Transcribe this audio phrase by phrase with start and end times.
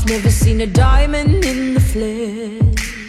[0.00, 3.04] I've never seen a diamond in the flesh.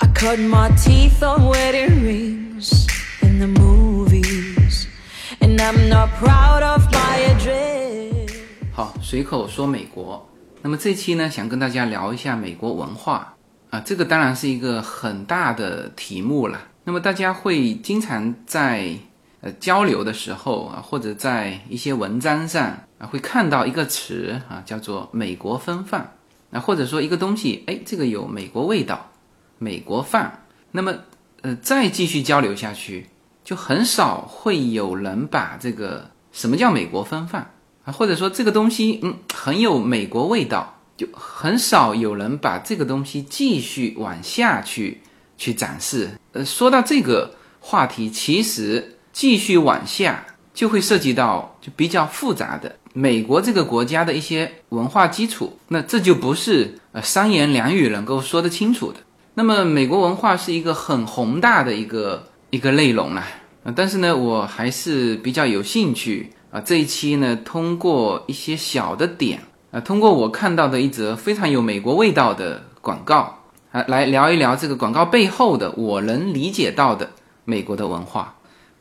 [0.00, 2.86] I cut my teeth on wedding rings
[3.20, 4.86] in the movies,
[5.42, 8.32] and I'm not proud of my address.
[8.72, 10.26] 好，随口说美国。
[10.62, 13.34] 那么这期呢，想跟大家聊一下美国文化
[13.68, 16.58] 啊，这个当然是一个很大的题目了。
[16.84, 18.94] 那么大家会经常在
[19.42, 26.16] 呃交流的时候啊，或者在一些文章上啊，会看到一个词啊，叫做“美国风范”
[26.50, 29.10] 啊，或者说一个东西，哎，这个有美国味道，
[29.58, 30.44] 美国范。
[30.70, 30.94] 那么
[31.42, 33.08] 呃，再继续交流下去，
[33.44, 37.50] 就很少会有人把这个什么叫美国风范。
[37.84, 45.00] 啊，或者说这个东西，嗯，很有美国味道，就很少有人把这个东西继续往下去
[45.36, 46.10] 去展示。
[46.30, 58.98] 呃，说到这个话题，其实继续往下就会涉及到就比较复杂的美国这个国家的一些文化基础，那这就不是呃三言两语能够说得清楚的。
[59.34, 63.22] 那么美国文化是一个很宏大的一个一个内容了，
[63.64, 66.30] 啊，但是呢，我还是比较有兴趣。
[66.50, 73.38] 啊，这一期呢，通过一些小的点啊，通过我看到的一则非常有美国味道的广告
[73.70, 77.08] 啊，来聊一聊这个广告背后的我能理解到的
[77.46, 78.34] 美国的文化。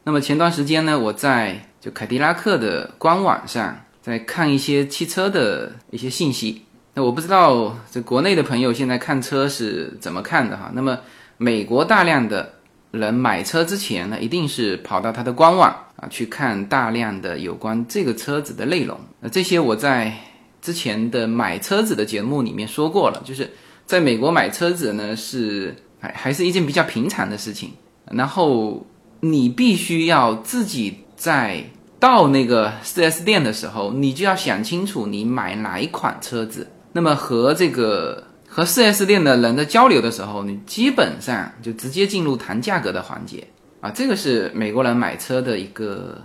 [0.03, 6.63] 那么前段时间呢，我在就凯迪拉克的官网上在看一些汽车的一些信息。
[6.93, 10.71] 那我不知道这国内的朋友现在看车是怎么看的哈。
[10.73, 10.97] 那么
[11.37, 12.53] 美国大量的。
[12.91, 18.99] 人买车之前呢，一定是跑到他的官网啊去看大量的有关这个车子的内容。
[19.21, 20.13] 那这些我在
[20.61, 23.49] 之前的买车子的节目里面说过了，就是
[23.85, 27.71] 在美国买车子呢是还还是一件比较平常的事情。
[28.11, 28.85] 然后
[29.21, 31.63] 你必须要自己在
[31.99, 36.67] 到那个 4S 店的时候，你就要想清楚你买哪一款车子。
[36.91, 38.25] 那么和这个。
[38.53, 43.47] 和 4S 店的人的交流的时候，你基本上就直接进入谈价格的环节
[43.79, 46.21] 啊，这个是美国人买车的一个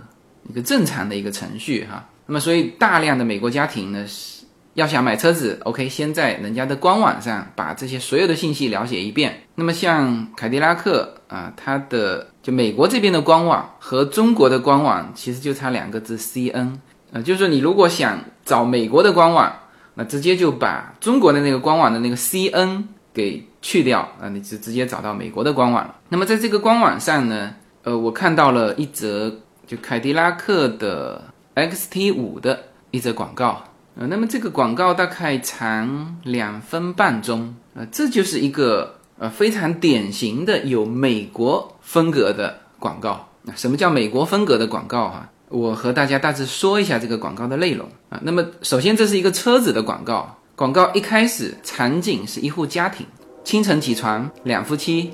[0.49, 2.05] 一个正常的一个程序哈。
[2.25, 4.36] 那么，所以大量的美国家庭呢，是
[4.77, 9.41] 要想买车子，OK，先在人家的官网上把这些所有的信息了解一遍。
[9.55, 16.77] 那么，像凯迪拉克啊，它的就美国这边的官网和中国的官网其实就差两个字 CN
[17.11, 19.51] 啊，就是说你如果想找美国的官网。
[19.99, 25.95] 那直接就把中国的那个官网的那个 C N 给去掉啊，你就直接找到美国的官网了。
[26.09, 29.35] 那么在这个官网上呢，呃，我看到了一则
[29.65, 33.63] 就凯迪拉克的 X T 五的一则广告，
[33.99, 43.27] 呃，那么这个广告大概长两分半钟，呃，这就是一个呃非常典型的有美国风格的广告。
[43.41, 45.27] 那什么叫美国风格的广告哈？
[45.49, 48.19] 我和大家大致说一下这个广告的内容啊。
[48.21, 50.37] 那么，首先这是一个车子的广告。
[50.55, 53.03] 广告一开始场景是一户家庭，
[53.43, 55.11] 清晨起床，两夫妻，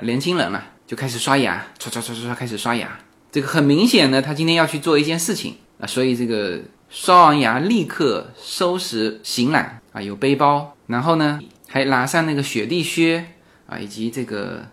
[0.00, 2.98] 年轻人了就开始刷牙，刷刷刷刷刷开始刷牙。
[3.30, 6.60] 这个很明显呢，他今天要去做一件事情啊，所以这个
[6.92, 13.24] 刷完牙立刻收拾行囊啊，有背包，然后呢还拿上那个雪地靴
[13.66, 14.66] 啊，以及这个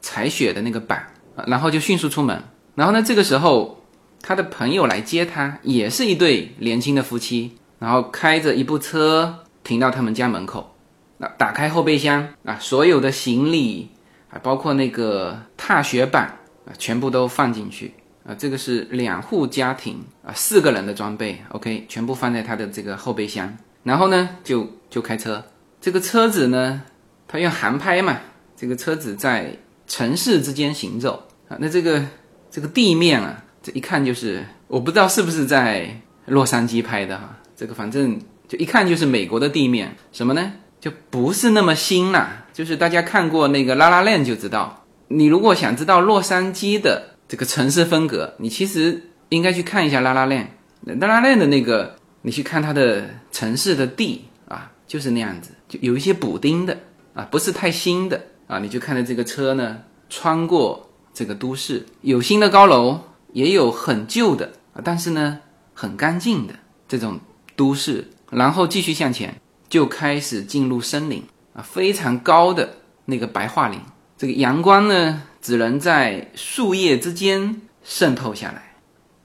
[0.00, 2.42] 踩雪的那个板啊，然后就迅速出门。
[2.76, 3.80] 然后呢，这个时候。
[4.26, 10.74] 他的朋友来接他，也是一对年轻的夫妻，然后开着一部车停到他们家门口，
[11.18, 13.90] 那打开后备箱啊，所有的行李
[14.30, 17.92] 啊，包括那个踏雪板啊，全部都放进去
[18.26, 18.34] 啊。
[18.34, 25.44] 这个是两户家庭啊，四个人的装备，OK，全部放在他的这个后备箱，然后呢，就就开车。
[25.80, 26.82] 这个车子呢，
[27.28, 28.18] 他用航拍嘛，
[28.56, 32.04] 这个车子在城市之间行走啊，那这个
[32.50, 33.42] 这个地面啊。
[33.62, 35.88] 这一看就是，我不知道是不是在
[36.26, 37.34] 洛杉矶拍的哈。
[37.56, 40.52] 这个反正就一看就是美国的地面，什么呢？
[40.78, 42.44] 就不是那么新啦。
[42.52, 44.84] 就是大家看过那个拉拉链就知道。
[45.08, 50.56] 你如果想知道洛杉矶的这个城市风格，你其实应该去看一下拉拉链。
[50.82, 56.78] 拉拉链的那个，你去看它的城市的地啊，就是那样子，就有一些补丁的
[57.12, 58.60] 啊，不是太新的啊。
[58.60, 59.78] 你就看着这个车呢，
[60.08, 63.00] 穿过这个都市，有新的高楼。
[63.32, 65.40] 也有很旧的啊，但是呢，
[65.72, 66.54] 很干净的
[66.86, 67.18] 这种
[67.56, 71.20] 都市，然后继续向前，就开始进入森林
[71.52, 72.76] 啊，非常高的
[73.06, 73.80] 那个白桦林，
[74.16, 78.62] 这个阳光呢，只能在树叶之间渗透下来。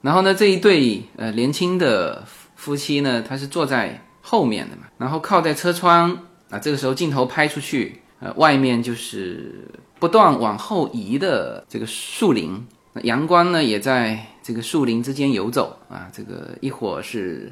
[0.01, 2.25] 然后呢，这一对呃年轻的
[2.57, 6.11] 夫妻呢，他是坐在后面的嘛，然后靠在车窗
[6.49, 9.65] 啊，这个时候镜头拍出去，呃，外面就是
[9.97, 12.67] 不断往后移的这个树林。
[12.91, 16.09] 那阳光呢，也在这个树林之间游走啊。
[16.11, 17.49] 这个一会儿是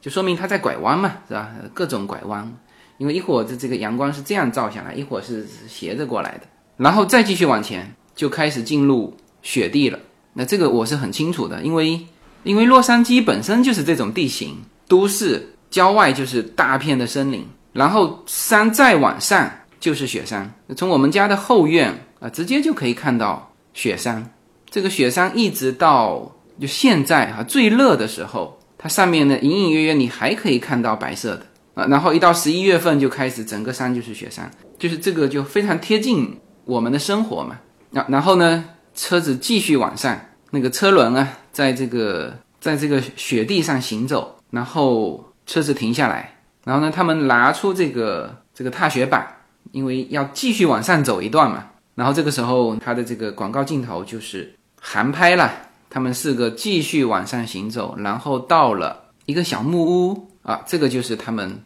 [0.00, 1.54] 就说明它在拐弯嘛，是吧？
[1.72, 2.52] 各种拐弯，
[2.96, 9.98] 因为一会儿这这个阳光是这样照下来，一会儿是斜着过来的，然后再继续往前，就开始进入雪地了。
[10.32, 12.04] 那这个我是很清楚的，因为
[12.42, 14.56] 因为洛杉矶本身就是这种地形，
[14.88, 19.48] 都市郊外就是大片的森林，然后山再往上
[19.78, 20.52] 就是雪山。
[20.76, 24.28] 从我们家的后院啊，直接就可以看到雪山。
[24.68, 31.86] 这个雪山一直到就现在哈最热的时候，它上面呢隐隐约约你还可以看到白色的啊。
[31.86, 37.60] 然后一到十一月份就开始整个山就是雪山，就是这个就非常贴近我们的生活嘛。
[37.90, 38.64] 然然后呢，
[38.94, 40.18] 车子继续往上，
[40.50, 49.26] 那个车轮啊，在这个在这个雪地上行走，然后车子停下来，然后呢，他们拿出这个这个踏雪板，
[49.72, 51.66] 因为要继续往上走一段嘛。
[51.94, 54.54] 然后这个时候，它的这个广告镜头就是。
[54.80, 55.52] 航拍了，
[55.90, 61.60] 他们四个继续往上行走，然后到了一个小木屋啊，这个就是他们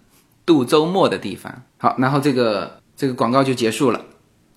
[0.47, 1.63] 度周末的地方。
[1.77, 4.01] 好，然后这个这个广告就结束了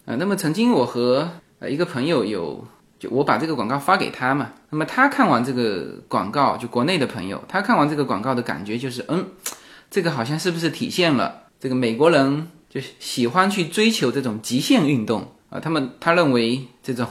[0.05, 0.15] 啊。
[0.15, 1.29] 那么曾经我和
[1.59, 2.65] 呃一个朋友有，
[2.99, 9.27] 就我把这个广告发给他嘛，那么他看完这个广告，就国内的朋友，他看完这个广告的感觉就是，嗯，
[9.89, 15.59] 这个好像是不是体现了这个美国人就喜欢去追求这种极限运动啊？
[15.59, 17.07] 他们他认为这种。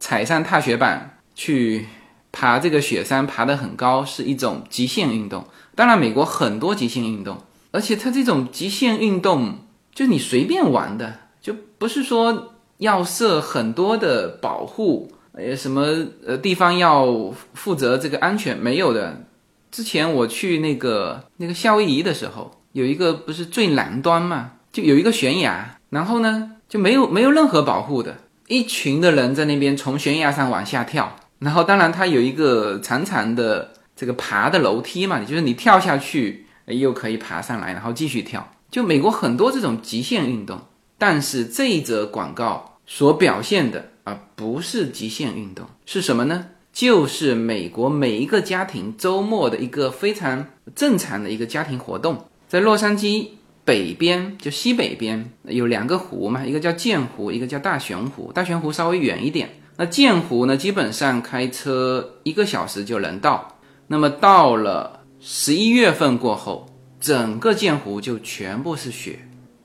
[0.00, 1.86] 踩上踏雪板去
[2.30, 5.46] 爬这个雪山，爬得很高，是一种极限运动。
[5.74, 7.38] 当然，美国很多极限运动，
[7.70, 9.60] 而且它这种极限运动
[9.94, 15.86] 就你随便玩的，就不是说要设很多的保护，呃，什么
[16.26, 19.24] 呃地方要负责这个安全没有的。
[19.70, 28.16] 之前我去那个那个夏威夷的时候，有一个不是最南端嘛，就有一个悬崖，然后呢就没有没有任何保护的。
[28.46, 38.46] 一群的人在那边从悬崖上往下跳，然后当然它有一个长长的这个爬的楼梯嘛，就是你跳下去又可以爬上来，然后继续跳。
[38.70, 40.60] 就美国很多这种极限运动，
[40.98, 46.46] 但是这一则广告所表现的啊不是极限运动，是什么呢？
[46.72, 53.28] 就是美国每一个家庭周末的一个非常正常的一个家庭活动，在洛杉矶。
[53.66, 58.30] 北边就西北边有两个湖嘛，一个叫剑湖，一个叫大悬湖。
[58.30, 63.56] 大悬湖稍微远一点，那剑湖呢，基本上开车一个小时就能到。
[63.86, 66.66] 那么到了十一月份过后，
[67.00, 69.23] 整个剑湖就全部是雪。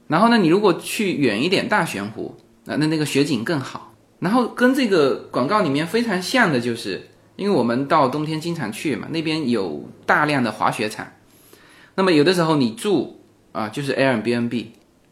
[0.10, 2.36] 然后呢，你如果去远一点大悬湖，
[2.66, 3.94] 那那那个雪景更好。
[4.20, 11.08] 然后跟这个广告里面非常像的就是，因为我们到冬天经常去嘛，那边有大量的滑雪场。
[11.96, 13.16] 那么有的时候你住。
[13.52, 14.68] 啊，就是 Airbnb，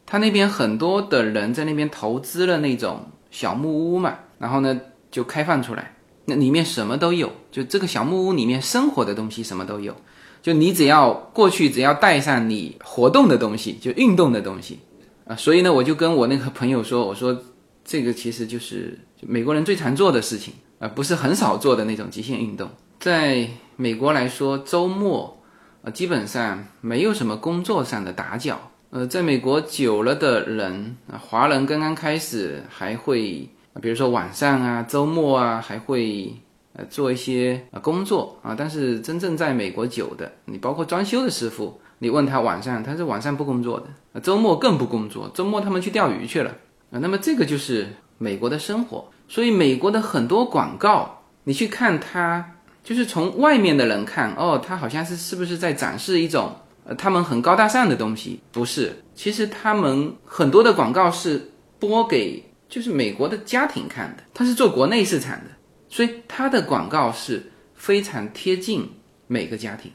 [0.06, 4.80] 他那边很多的人在那边投资了那种小木屋嘛，然后呢
[5.10, 5.96] 就开放出来，
[6.26, 9.96] 那里面什么都有，就这个小木屋里面生活的东西什么都有，
[10.44, 14.78] 就你只要过去，只要带上你活动的东西，就运动的东西
[15.28, 17.38] 啊，所以呢，我就跟我那个朋友说，我说
[17.84, 22.70] 这个其实就是美国人最常做的事情啊，不是很少做的那种极限运动，
[23.00, 25.38] 在美国来说，周末
[25.84, 25.92] 啊。
[25.92, 28.60] 基本上没有什么工作上的打搅。
[28.90, 33.50] 呃，在美国久了的人啊，华人刚刚开始还会，
[33.82, 36.34] 比如说晚上啊、周末啊，还会
[36.72, 38.56] 呃做一些呃工作啊。
[38.58, 46.52] 但是真正在美国久的，你包括装修的师傅，你问他晚上，他是晚上不工作的，周末更不工作，周末他们去钓鱼去了
[46.92, 47.00] 啊。
[47.00, 47.88] 那么这个就是
[48.18, 49.10] 美国的生活。
[49.28, 52.54] 所以美国的很多广告，你去看它。
[52.84, 58.40] 就是从外面的人看，哦，他好像是是不是在展示一种呃他们很高大上的东西？
[58.54, 65.48] 不是，其实他们很多的广告是播给就是美国的家庭看的，他是做国内市场的，
[65.90, 68.90] 所以他的广告是非常贴近
[69.28, 69.92] 每个家庭，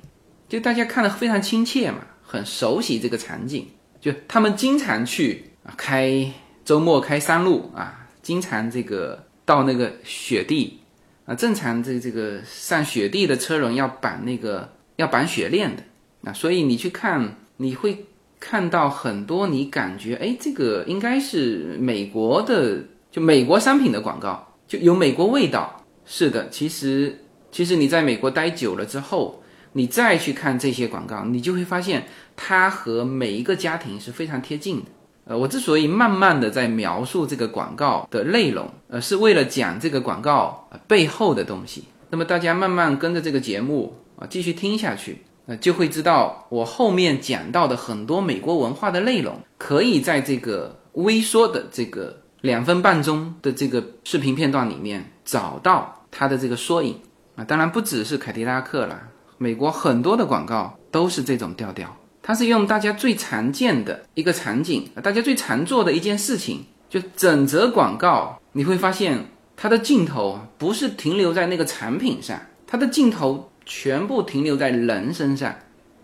[0.52, 3.64] 就大家看的非常亲切嘛，很熟悉这个场景，
[4.02, 6.30] 就他们经常去啊开
[6.62, 10.78] 周末开山路啊，经常这个到那个雪地。
[11.24, 15.82] 啊，正常这这个上雪地的车轮要绑那个要绑雪链的
[16.24, 18.04] 啊，所以你去看，你会
[18.38, 25.82] 看到很多你感觉哎，这个应该是美国的，就美国商品的广告，就有美国味道。
[26.04, 29.41] 是的，其实其实你在美国待久了之后，
[29.72, 34.86] 你再去看这些广告，你就会发现它和每一个家庭是非常贴近的。
[35.24, 41.84] 呃，我之所以慢慢的在描述这个广告的内容，呃，是为了讲这个广告背后的东西。
[42.10, 57.00] 那么大家慢慢跟着这个节目啊继续听下去，呃，就会知道我后面讲到的很多美国文化的内容，可以在这个微缩的这个两分半钟的这个视频片段里面找到它的这个缩影
[57.36, 57.44] 啊。
[57.44, 59.00] 当然不只是凯迪拉克了，
[59.42, 75.52] 美国很多的广告都是这种调调，它是用大家最常见的一个场景，大家最常做的一件事情，就整则广告你会发现它的镜头不是停留在那个产品上，它的镜头全部停留在人身上。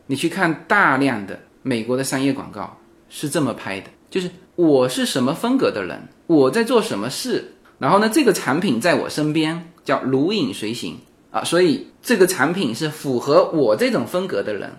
[0.09, 2.77] 你去看大量的美国的商业广告
[3.09, 10.99] 是这么拍的，就是我是什么风格的人，我在做什么事，然后呢，这个产品在我身边叫如影随形。
[11.45, 14.71] 所以这个产品是符合我这种风格的人。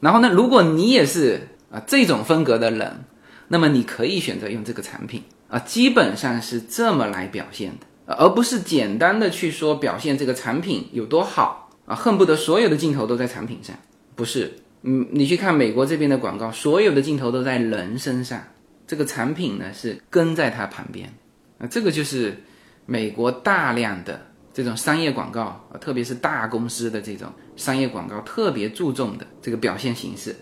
[0.00, 3.04] 然后呢，如果你也是啊这种风格的人，
[3.48, 13.74] 那么你可以选择用这个产品啊，基本上是这么来表现的，而不是简单的去说表现这个产品有多好啊，恨不得所有的镜头都在产品上。
[14.14, 18.40] 不是，嗯，你去看美国这边的广告，所有的镜头都在人身上，
[18.86, 21.12] 这个产品呢是跟在他旁边
[21.58, 22.42] 啊，这个就是
[22.86, 24.27] 美国大量的。
[24.58, 30.34] 这种商业广告啊，特别是大公司的这种商业广告，特别注重的这个表现形式。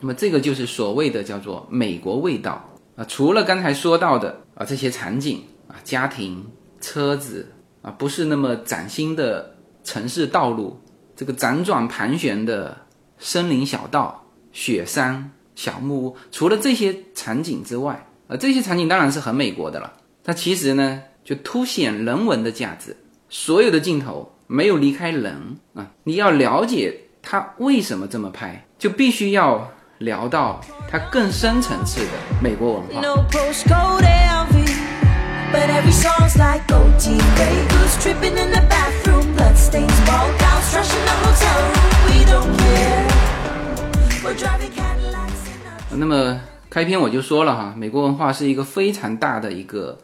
[0.00, 3.04] 那么这个就是所谓的叫做美国味道啊。
[3.04, 6.44] 除了刚才说到的啊这些场景啊，家庭、
[6.80, 7.46] 车子
[7.80, 10.80] 啊，不是那么崭新的城市道路，
[11.14, 12.76] 这个辗转盘旋的
[13.20, 19.92] 森林小道、雪山、小木屋，除了这些场景之外啊，这些场景当然是很美国的了。
[20.24, 22.96] 它其实呢，就凸显人文的价值。
[23.32, 25.86] 所有的镜头没有离开人啊！
[26.02, 30.60] 你要了解他为什么这么拍，就必须要聊到
[30.90, 32.10] 他更深层次的
[32.42, 33.00] 美国文化。
[45.92, 49.96] 那么开篇我就说了哈，美国文化是一个非常大的一个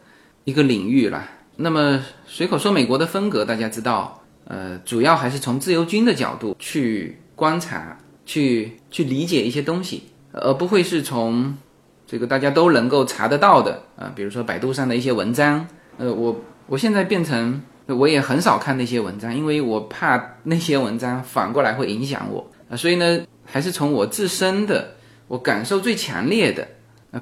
[0.45, 1.31] 一个领域了。
[1.59, 7.97] 那么随口说美国的风格，大家知道，呃，主要还是从自由军的角度去观察、
[8.27, 11.57] 去去理解一些东西，而不会是从
[12.05, 15.67] 这个大家都能够查得到的啊，比如说百度上的一些文章。
[15.97, 24.95] 呃，我我现在变成我也很少看那些文章，因为我怕那些文章反过来会影响我啊，所以呢，还是从我自身的
[25.27, 26.67] 我感受最强烈的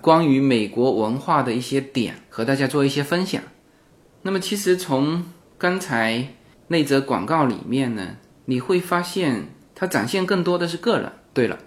[0.02, 3.42] 关于美国文化的一些点和大家做一些分享。
[4.28, 5.24] 那么，其实从
[5.56, 6.28] 刚才
[6.68, 11.12] 那则广告里面呢，你会发现它展现更多的是个人。
[11.32, 11.60] 对了，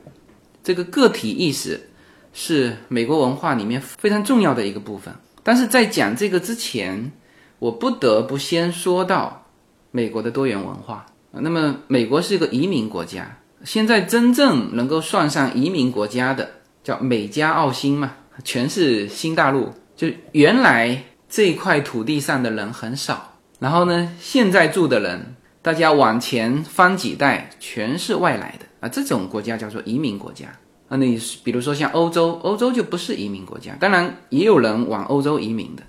[0.64, 1.88] 这个个体意识
[2.32, 5.14] 是美国文化里面非常重要的一个部分。
[5.44, 7.12] 但是在讲这个之前，
[7.60, 9.46] 我不得不先说到
[9.92, 11.06] 美国的多元文化。
[11.30, 16.50] 那么，美国是一个移民国家，现在真正能够算上移民国家的
[16.82, 19.72] 叫美加澳新嘛，全是新大陆。
[19.94, 21.04] 就原来。
[21.28, 28.88] 这块土地上的人很少，然后呢，现在住的人，大家往前翻几代，全是外来的啊。
[28.88, 30.46] 这种国家叫做移民国家
[30.88, 30.96] 啊。
[30.96, 35.82] 你比如说像欧洲，欧洲就不是移民国家，当然也有人往欧洲移民的，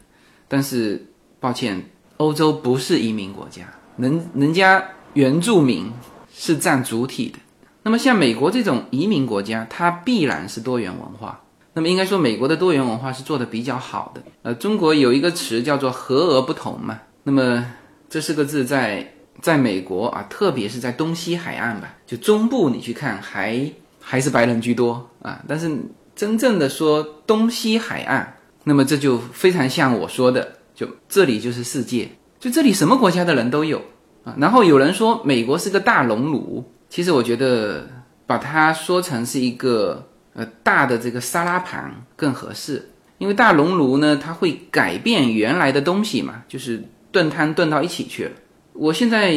[0.47, 1.05] 但是
[1.39, 3.63] 抱歉，欧洲不是移民国家，
[3.95, 5.89] 人人家原住民
[6.33, 7.39] 是占主体的。
[7.83, 11.41] 那么像美国这种移民国家，它必然是多元文化。
[11.73, 14.21] 那么应该说，美国的多元文化是做的比较好的。
[14.41, 16.99] 呃，中国有一个词叫做“和而不同”嘛。
[17.23, 17.63] 那么
[18.09, 23.71] 这四个字在在美国啊，特别是在东西海岸吧，就中部你去看，还
[24.01, 25.41] 还是白人居多啊。
[25.47, 25.71] 但是
[26.15, 32.09] 真正的说东西海岸，那么这就非常像我说的，就这里就是世界，
[32.39, 33.79] 就这里什么国家的人都有
[34.23, 34.35] 啊。
[34.39, 37.87] 然后有人说美国是个大熔炉，其实我觉得
[38.25, 40.03] 把它说成是一个。
[40.39, 46.81] 呃，大的这个沙拉盘更合适，因为大熔炉呢，它会改变原来的东西嘛，就是
[47.11, 48.31] 炖汤炖到一起去了。
[48.71, 49.33] 我现在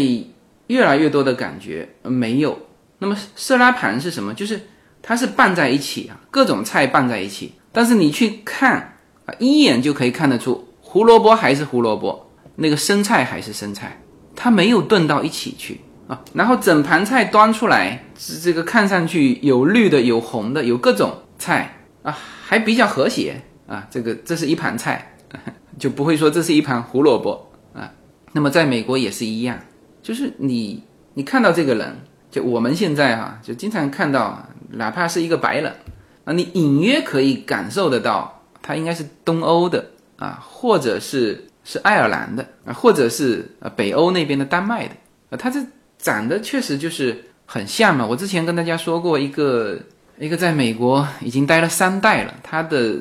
[0.68, 2.56] 越来越多的感觉没有。
[3.00, 4.32] 那么沙拉盘是什么？
[4.32, 4.61] 就是
[5.02, 14.00] 它是拌在一起啊，各种菜拌在一起，但是你去看啊，一眼就可以看得出胡萝卜还是胡萝卜，那个生菜还是生菜，
[14.37, 15.80] 它没有炖到一起去。
[16.09, 18.04] 啊然后整盘菜端出来，
[18.42, 23.87] 这个看上去有绿的，有红的，有各种菜啊，还比较和谐啊。
[23.88, 25.14] 这个这是一盘菜，
[25.78, 27.92] 就不会说这是一盘胡萝卜啊。
[28.32, 29.59] 那么在美国也是一样，
[30.02, 30.82] 就是你
[31.14, 31.97] 你看到这个人，
[32.30, 35.73] 就我们现在哈，就经常看到，哪怕是一个白人
[36.25, 44.94] 啊，你隐约可以感受得到，他应该是东欧的啊，或者是是爱尔兰的啊，或者是呃北欧那边的丹麦的
[45.30, 45.64] 啊，他这。
[46.02, 48.04] 长得确实就是很像嘛。
[48.04, 49.78] 我之前跟大家说过一个
[50.18, 52.97] 一个在美国已经待了三代了，他的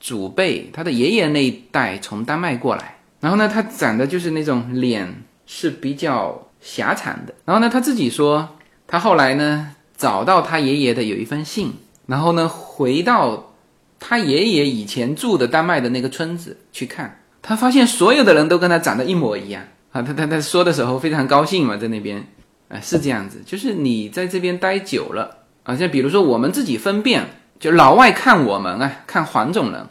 [0.00, 7.34] 祖辈，他的爷爷那一代从丹麦过来，然后呢，他长得就是那种脸是比较狭长的。
[7.44, 11.72] 然后呢，他自己说他后来呢找到他爷爷的有一封信，
[12.06, 13.54] 然后呢回到
[13.98, 20.02] 他爷爷以前住的丹麦的那个村子去看，他发现所有的人都跟他长得一模一样啊。
[20.02, 22.24] 他他他说的时候非常高兴嘛，在那边，
[22.68, 27.26] 啊是这样子，就是你在这边待久了啊，像比如说我们自己分辨，
[27.58, 29.86] 就老外看我们啊，看黄种人，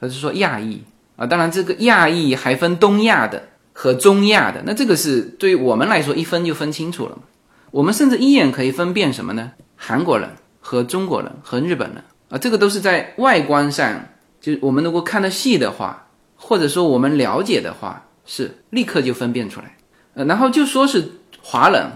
[0.00, 0.82] 他是说亚裔
[1.16, 3.44] 啊，当然这个亚裔还分东亚的。
[3.72, 7.16] 和中亚的，那这个是对于我们来说一分就分清楚了？
[7.70, 9.52] 我们甚至一眼可以分辨什么呢？
[9.74, 10.28] 韩国人
[10.60, 14.04] 和中国人和日本人啊，这个都是在外观上，
[14.38, 19.76] 就是我们如果看得细的话，或者说我们了解的话，是立刻就分辨出来。
[20.12, 21.86] 呃，然后就说是华人，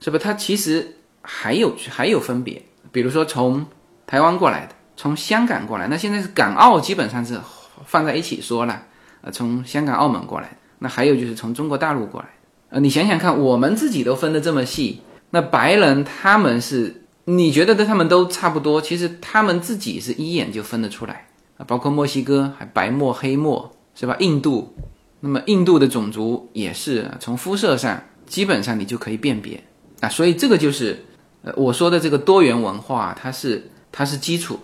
[0.00, 0.18] 是吧？
[0.18, 2.62] 他其实还有还有分别，
[2.92, 3.66] 比如说从
[4.06, 7.38] 台湾过来的，从香港过来，那现在是港澳基本上是
[7.84, 8.82] 放在一起说了，
[9.22, 10.56] 呃，从香港、澳门过来。
[10.80, 12.28] 那还有就是从中国大陆过来，
[12.70, 15.00] 呃，你想想看，我们自己都分得这么细，
[15.30, 21.26] 那白人他们是，你觉得跟他们都差不多，其实他们自己是一眼就分得出来
[21.56, 24.14] 啊，包括墨西哥还白墨黑墨是吧？
[24.20, 24.72] 印度，
[25.18, 29.60] 那么印度的种族也是从肤色上基本上你就可以辨别
[30.00, 31.04] 啊，所以这个就是
[31.42, 34.58] 呃我说的这个多元文化，它是它是基础，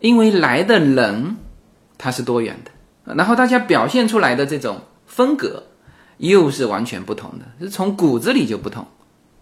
[0.00, 1.36] 因为来的人
[1.96, 4.80] 他是多元的，然后大家表现出来的这种。
[5.06, 5.62] 风格
[6.16, 8.84] 又是完全不同的，是从骨子里就不同。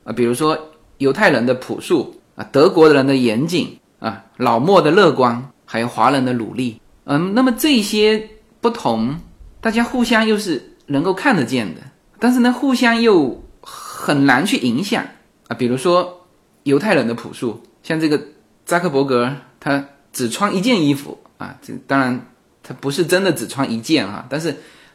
[0.04, 0.12] 啊。
[0.12, 0.58] 比如说
[0.98, 8.28] 犹太人的朴素啊，德国人的严谨啊，老莫的乐观，还有华人的努力，嗯，那么这些
[8.60, 9.18] 不同，
[9.62, 11.80] 大家互相又是能够看得见的，
[12.18, 15.06] 但是呢，互相又很难去影响。
[15.54, 16.26] 比如说
[16.64, 18.20] 犹太人的朴素，像这个
[18.64, 22.26] 扎克伯格，他只穿一件衣服啊，这当然
[22.62, 24.54] 他不是真的只穿一件哈，但是。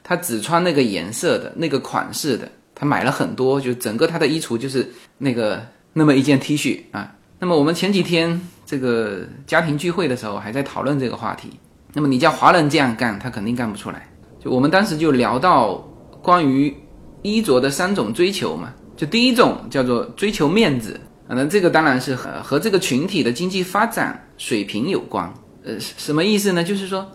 [0.10, 5.62] 他只穿那个颜色的那个款式的，他买了很多，就整个他的衣橱就是那个
[5.92, 7.14] 那么一件 T 恤啊。
[7.40, 11.50] 那么我们前几天这个家庭聚会的时候还在讨论这个话题。
[11.92, 14.08] 那么你叫华人这样干，他肯定干不出来。
[14.40, 15.76] 就我们当时就聊到
[16.22, 16.74] 关于
[17.22, 25.34] 衣着的三种追求嘛，就第一种叫做追求面子啊，那这个当然是和和这个群体的经济发展水平有关。
[25.64, 26.64] 呃，什么意思呢？
[26.64, 27.10] 就是说，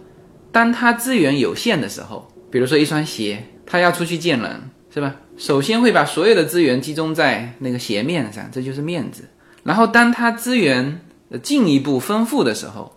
[0.50, 2.26] 当他资源有限的时候。
[2.50, 4.60] 比如说一双鞋，他要出去见人，
[4.92, 5.16] 是吧？
[5.38, 9.26] 首先会把所有的资源集中在那个鞋面上，这就是面子。
[9.62, 11.00] 然后当他资源
[11.42, 12.94] 进一步丰富的时候，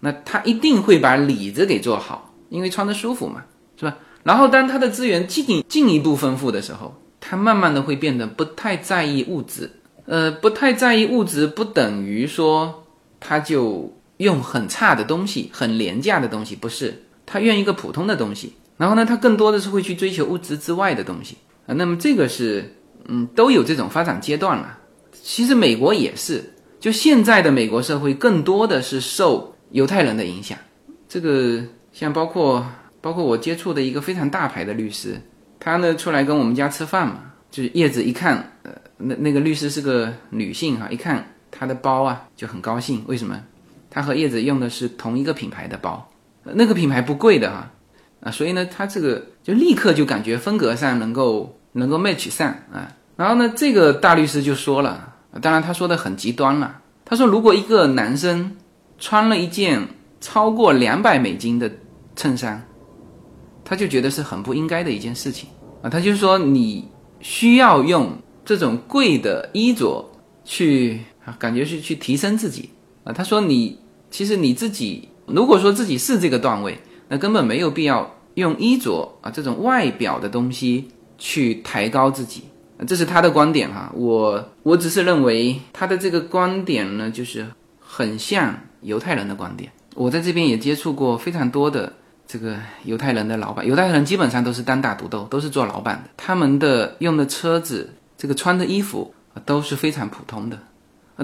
[0.00, 3.44] 那他一定会把里子给做好，因为穿着舒服嘛，
[3.78, 3.98] 是吧？
[4.22, 9.68] 然后当他的资源进进一步丰富的时候，他慢慢的会变得不太在意物质。
[10.04, 12.84] 呃，不太在意物质，不等于说
[13.18, 18.52] 他就用很差的东西、很廉价的东西，不是，他用一个普通的东西。
[18.76, 21.36] 然后呢，他更多的是会去追求物质之外的东西
[21.66, 21.74] 啊。
[21.74, 22.72] 那么这个是，
[23.08, 24.78] 嗯，都有这种发展阶段了。
[25.10, 26.44] 其实美国也是，
[26.78, 30.56] 就现在的美国社会更多的是受犹太人的影响。
[31.08, 31.60] 这个
[31.92, 32.64] 像包括
[33.00, 35.20] 包括我接触的一个非常大牌的律师，
[35.58, 43.02] 他呢出来跟我们家吃饭嘛，就是叶子一看，呃，那那个律师是个女性哈，一看她的包啊就很高兴。
[43.06, 43.40] 为什么？
[43.90, 46.06] 他和叶子用的是同一个品牌的包，
[46.42, 47.70] 那个品牌不贵的哈。
[48.20, 52.92] 啊，所以呢，他这个就立刻就感觉风格上能够能够 match 上啊。
[53.16, 56.80] 然后呢，这个大律师就说了，当然他说的很极端了。
[57.04, 58.56] 他说，如果一个男生
[58.98, 59.80] 穿了一件
[60.20, 61.70] 超过两百美金的
[62.16, 62.66] 衬衫，
[63.66, 65.50] 他就觉得是很不应该的一件事情
[65.82, 65.90] 啊。
[65.90, 66.88] 他就说，你
[67.20, 70.08] 需要用这种贵的衣着
[70.44, 72.70] 去啊，感觉是去提升自己
[73.04, 73.12] 啊。
[73.12, 73.78] 他说，你
[74.10, 76.78] 其实你自己如果说自己是这个段位。
[77.08, 82.42] 那根本没有必要用衣着啊这种外表的东西去抬高自己，
[82.84, 83.92] 这是他的观点哈。
[83.94, 87.46] 我我只是认为他的这个观点呢，就是
[87.78, 89.70] 很像犹太人的观点。
[89.94, 91.92] 我在这边也接触过非常多的
[92.26, 96.10] 这个犹太人的老板，犹太人基本上都是单打独斗，都是做老板的。
[96.16, 100.58] 他们的用的车子，这个穿的衣服都是非常普通的。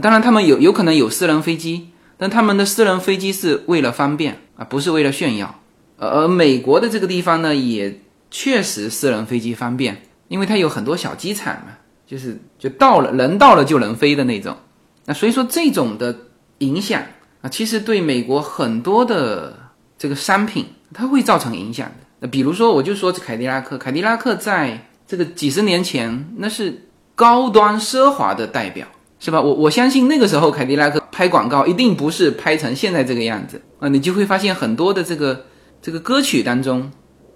[0.00, 5.58] 当然他们有有可能有私人飞机，但他们的私人飞机是为了方便啊，不是为了炫耀。
[5.98, 11.72] 而美国的这个地方呢，也确实私人飞机方便，因为它有很多小机场嘛，
[12.06, 14.56] 就是就到了人到了就能飞的那种。
[15.04, 16.16] 那所以说这种的
[16.58, 17.02] 影响
[17.42, 19.58] 啊，其实对美国很多的
[20.02, 22.06] 这个商品它会造成影响的。
[22.18, 28.84] 那比如说我就说凯迪拉克，凯迪拉克在这个几十年前那是高端奢华的代表，
[29.20, 29.40] 是吧？
[29.40, 35.46] 我我相信那个时候凯迪拉克拍广告一定不是拍成现在这个样子啊，你就会发现很多的这个。
[35.84, 36.92] 这个歌曲当中，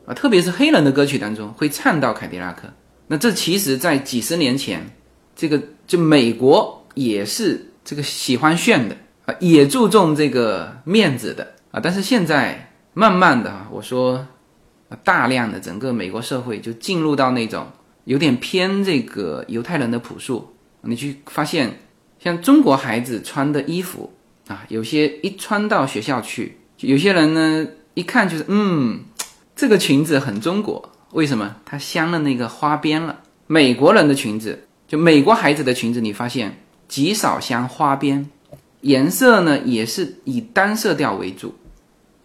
[0.07, 2.69] 啊，特别是黑人的歌曲当中，会唱到凯迪拉克。
[3.09, 4.89] 那这其实，在几十年前，
[5.35, 14.27] 这个就美国也是这个喜欢炫的啊，也注重这个面子的但是现在慢慢的，我说
[15.05, 17.67] 大量的整个美国社会就进入到那种
[18.05, 20.55] 有点偏这个犹太人的朴素。
[20.83, 21.79] 你去发现，
[22.19, 24.13] 像中国孩子穿的衣服
[24.47, 29.01] 啊，有些一穿到学校去，有些人呢一看就是嗯，
[29.57, 30.93] 这个裙子很中国。
[31.13, 31.57] 为什么？
[31.65, 33.21] 它镶了那个花边了。
[33.47, 38.29] 美国人的裙子，就美国孩子的裙子，你发现极少镶花边，
[38.83, 41.55] 颜色呢也是以单色调为主。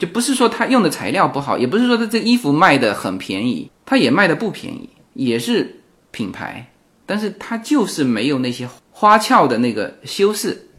[0.01, 6.71] 就不是说它用的材料不好，也不是说它这衣服卖的很便宜，它也卖的不便宜，也是品牌，
[7.05, 10.69] 但是它就是没有那些花俏的那个修饰，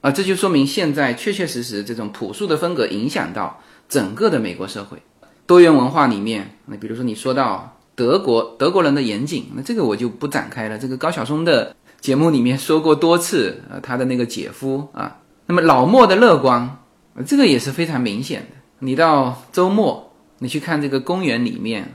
[0.00, 4.96] 啊，这就说明现在确确实实这种朴素的风格影响到整个的美国社会
[5.44, 6.56] 多元文化里面。
[6.64, 10.78] 那比如说你说到德国德国人的严谨，那这个我就不展开了。
[10.78, 16.78] 这个高晓松的节目里面说过多次，呃，他的那个姐夫啊，那么老莫的乐观。
[17.22, 18.56] 这个也是非常明显的。
[18.80, 21.92] 你到周末，你去看这个公园里面，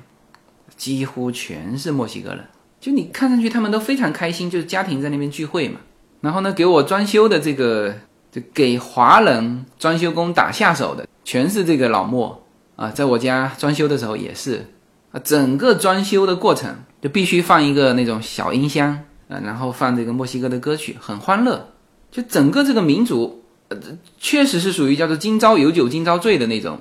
[0.77, 2.39] 几乎全是墨西哥人。
[2.79, 5.79] 就你看上去他们都非常开心，就是家庭在那边聚会嘛。
[6.21, 7.93] 然后呢，给我装修的这个，
[8.31, 12.41] 就给华人装修工打下手的，全是这个老莫
[12.77, 12.89] 啊。
[12.89, 14.65] 在我家装修的时候也是
[15.11, 18.91] 啊，整个装修的过程就必须放一个那种小音箱
[19.27, 21.73] 啊，然后放这个墨西哥的歌曲，很欢乐。
[22.09, 23.38] 就整个这个民族。
[23.69, 23.77] 呃，
[24.19, 26.79] 确实是属于叫做“今朝有酒今朝醉”的那种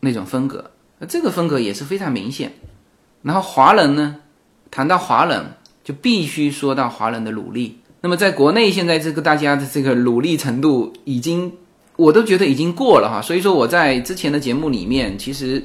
[0.00, 2.52] 那种风格，呃，这个风格也是非常明显。
[3.22, 4.16] 然后华人呢，
[4.70, 7.78] 谈到华人就必须说到华人的努力。
[8.00, 11.52] 那么在国内现在这个大家的这个努力程度已经，
[11.96, 13.22] 我都觉得已经过了哈。
[13.22, 15.62] 所以说我在之前的节目里面其实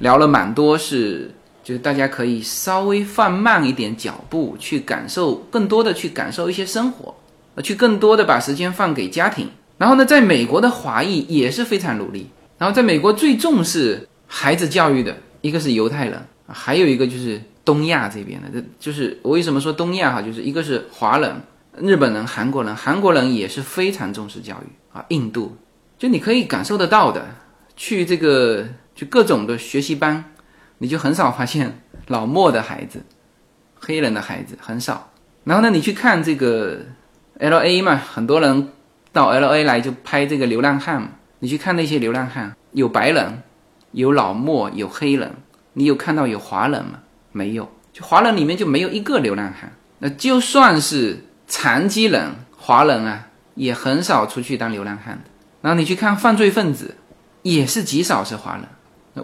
[0.00, 7.14] 聊了蛮多，是就是大家可以稍微放慢一点脚步，去感受更多的去感受一些生活，
[7.54, 9.48] 呃，去更多的把时间放给家庭。
[9.80, 12.28] 然后呢，在美国的华裔也是非常努力。
[12.58, 18.48] 然后在美国最重视孩子教育的一个是犹太人，还有一个就是东亚这边的。
[18.52, 21.34] 这就是我为什么说东亚哈，就是一个是华人、
[21.78, 25.02] 日本人、韩国人，韩国人也是非常重视教育啊。
[25.08, 25.56] 印度，
[25.98, 27.26] 就你可以感受得到的，
[27.74, 30.22] 去这个就各种的学习班，
[30.76, 33.02] 你就很少发现老墨的孩子、
[33.74, 35.10] 黑人的孩子很少。
[35.44, 36.80] 然后呢，你去看这个
[37.38, 38.68] L A 嘛，很多人。
[39.12, 41.08] 到 L A 来就拍这个流浪汉嘛，
[41.40, 43.42] 你去看那些流浪汉，有白人，
[43.92, 45.32] 有老墨，有黑人，
[45.72, 47.00] 你有看到有华人吗？
[47.32, 49.72] 没有，就华人里面就没有一个流浪汉。
[49.98, 55.24] 那就算是残疾人，华人啊，也很少出去当流浪汉的。
[55.60, 56.94] 然后你去看犯罪分子，
[57.42, 58.64] 也是极少是华人。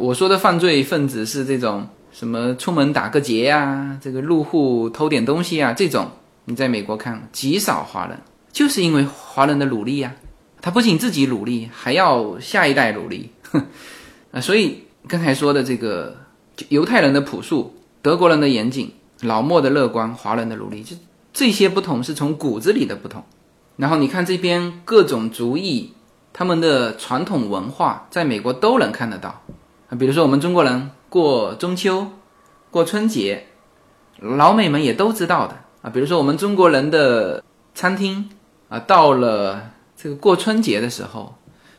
[0.00, 6.10] 我说的犯罪分子是这种什么出门打个劫啊，这个入户偷点东西啊，这种
[6.44, 8.18] 你在美国看极少华人。
[8.56, 10.16] 就是因为华人的努力呀，
[10.62, 13.30] 他不仅自己努力，还要下一代努力，
[14.32, 16.16] 啊， 所以刚才说的这个
[16.70, 20.96] 犹太人的朴素，德国人的严谨，老莫的乐观，华人的努力，这
[21.34, 23.22] 这些不同是从骨子里的不同。
[23.76, 25.92] 然后你看这边各种族裔，
[26.32, 29.42] 他们的传统文化，在美国都能看得到
[29.90, 32.06] 啊，比如说我们中国人过中秋、
[32.70, 33.48] 过春节，
[34.18, 38.30] 老美们也都知道的啊，比如说我们中国人的餐厅。
[38.68, 41.34] 啊，到了这个过春节的时候，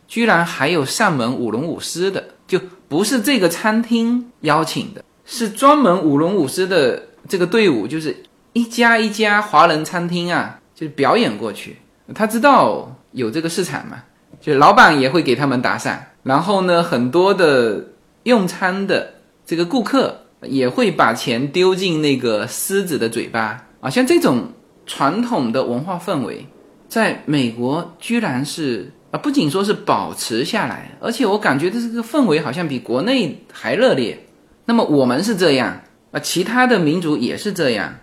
[0.08, 8.16] 居然还有上门舞龙舞狮的，就不是这个餐厅邀请的，是专门舞龙舞狮的这个队伍，就是
[8.54, 11.78] 一家一家华人餐厅啊，就是表演过去。
[12.16, 14.04] 他知道有这个市场嘛，
[14.40, 17.84] 就老板也会给他们打赏，然后呢，很多的
[18.24, 24.54] 用餐的这个顾客也会把钱丢进那个狮子的嘴巴啊，像这种
[24.86, 26.48] 传统的文化氛围。
[26.88, 34.18] 在美国，居然是啊，不仅说是保持下来，而且我感觉的这个氛围好像比国内还热烈。
[34.66, 37.94] 那么我们是这样啊，其他的民族也是这样。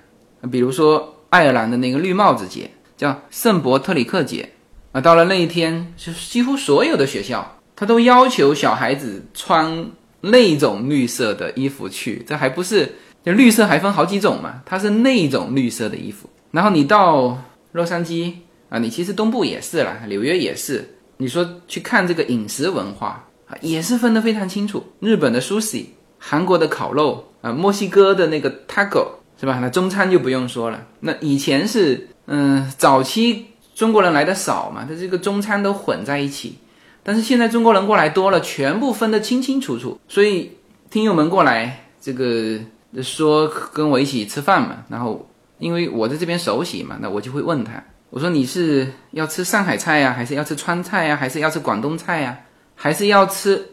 [0.51, 4.51] 比如说爱尔兰的那个绿帽子节，叫圣伯特里克节
[4.93, 9.87] 啊，到了那一天，就几乎所有的学校，他都要求小孩子穿
[10.21, 12.25] 那种绿色的衣服去。
[12.27, 12.95] 这还不是，
[13.25, 16.29] 就绿色还分好几种嘛，它是那种绿色的衣服。
[16.51, 17.39] 然后你到
[17.73, 18.33] 洛杉矶。
[18.75, 20.85] 啊，你其实东部也是了，纽约也是。
[21.19, 24.85] 你说去看这个饮食文化啊，也是分得非常清楚。
[24.99, 25.85] 日本的 sushi，
[26.19, 29.07] 韩国的烤肉啊，墨西哥的那个 taco
[29.39, 29.61] 是吧？
[29.63, 30.85] 那中餐就不用说了。
[30.99, 36.59] 那以前是，嗯，早期中国人来的少嘛，它这个中餐都混在一起。
[37.05, 39.97] 但是现在中国人过来多了，全部分得清清楚楚。
[40.09, 40.51] 所以
[40.91, 42.59] 听友们过来这个
[43.05, 47.81] 说跟我一起吃饭嘛，然后因为我在这边熟悉嘛，那我就会问他。
[48.15, 52.39] 我说你是要吃上海菜呀，还是要吃川菜呀，还是要吃广东菜呀，
[52.77, 53.71] 还是要吃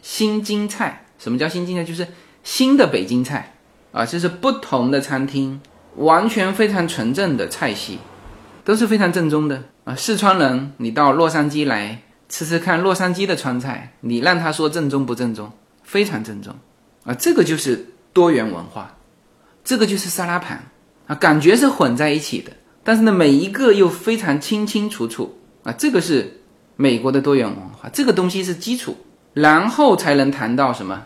[0.00, 1.04] 新京菜？
[1.18, 1.82] 什么叫新京菜？
[1.82, 2.06] 就是
[2.44, 3.56] 新的北京菜
[3.90, 5.60] 啊，这是不同的餐厅，
[5.96, 7.98] 完全非常纯正的菜系，
[8.62, 9.96] 都是非常正宗的啊。
[9.96, 15.50] 四川人，你到洛杉矶来吃吃看洛杉矶的川菜，你让他说正宗不正宗？
[15.82, 16.54] 非常正宗
[17.02, 18.96] 啊，这个就是多元文化，
[19.64, 20.62] 这个就是沙拉盘
[21.08, 22.52] 啊，感觉是混在一起的，
[22.84, 26.40] 但是呢，每一个又非常清清楚楚啊，这个是
[26.76, 28.96] 美国的多元文化，这个东西是基础，
[29.34, 31.04] 然后才能谈到什么？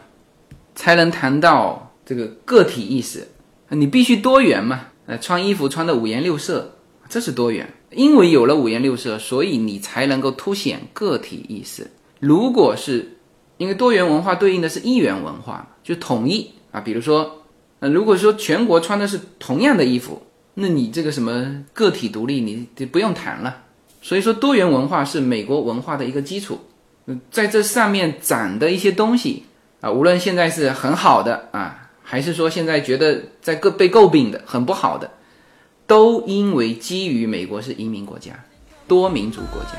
[0.74, 3.28] 才能谈到这个个体意识，
[3.70, 6.76] 你必须多元嘛，呃，穿衣服穿的五颜六色，
[7.08, 11.90] 这是多元，因为有了五颜六色，所以你才能够凸显个体意识。
[12.20, 13.18] 如果是
[13.56, 16.80] 因为多元文化对应的是一元文化，就统一啊。
[16.80, 17.42] 比如说，
[17.80, 20.22] 呃，如果说全国穿的是同样的衣服，
[20.58, 23.64] 那你这个什么个体独立，你就不用谈了。
[24.00, 26.58] 所以说，多元文化是美国文化的一个基础。
[27.04, 29.44] 嗯，在这上面长的一些东西
[29.82, 35.10] 啊，无论现在是很好的啊，还是说现在觉得在诟被诟病的很不好的，
[35.86, 38.32] 都因为基于美国是移民国家、
[38.88, 39.76] 多民族国家。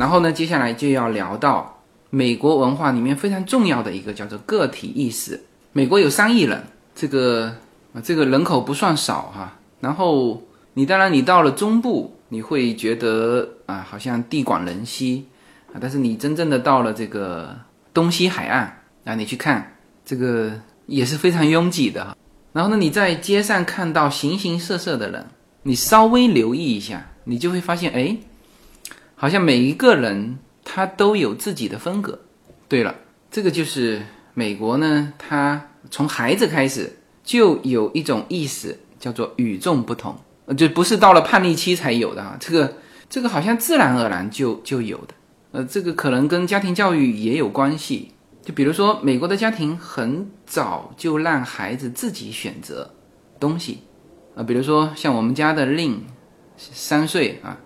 [0.00, 5.38] 然后呢，接下来就要聊到美国文化里面非常重要的一个叫做个体意识。
[5.74, 7.54] 美国有三亿人，这个，
[8.02, 9.58] 这个人口不算少哈。
[9.78, 15.26] 然后你当然你到了中部，你会觉得啊，好像地广人稀
[15.74, 17.54] 啊，但是你真正的到了这个
[17.92, 18.74] 东西海岸。
[19.04, 20.50] 啊，你去看这个
[20.86, 22.16] 也是非常拥挤的哈。
[22.54, 25.26] 然后呢，你在街上看到形形色色的人，
[25.62, 28.16] 你稍微留意一下，你就会发现，哎，
[29.20, 32.18] 好像每一个人他都有自己的风格。
[32.66, 32.94] 对了，
[33.30, 34.00] 这个就是
[34.32, 36.90] 美国呢，他从孩子开始
[37.22, 40.16] 就有一种意识，叫做与众不同，
[40.56, 42.34] 就不是到了叛逆期才有的啊。
[42.40, 42.72] 这个
[43.10, 45.12] 这个好像自然而然就就有的。
[45.52, 48.12] 呃，这个可能跟家庭教育也有关系。
[48.42, 52.90] 就比如说，美国的家庭很早就让孩子自己选择
[53.38, 53.80] 东西，
[54.34, 56.02] 啊，比如说像我们家的令
[56.56, 57.58] 三岁啊，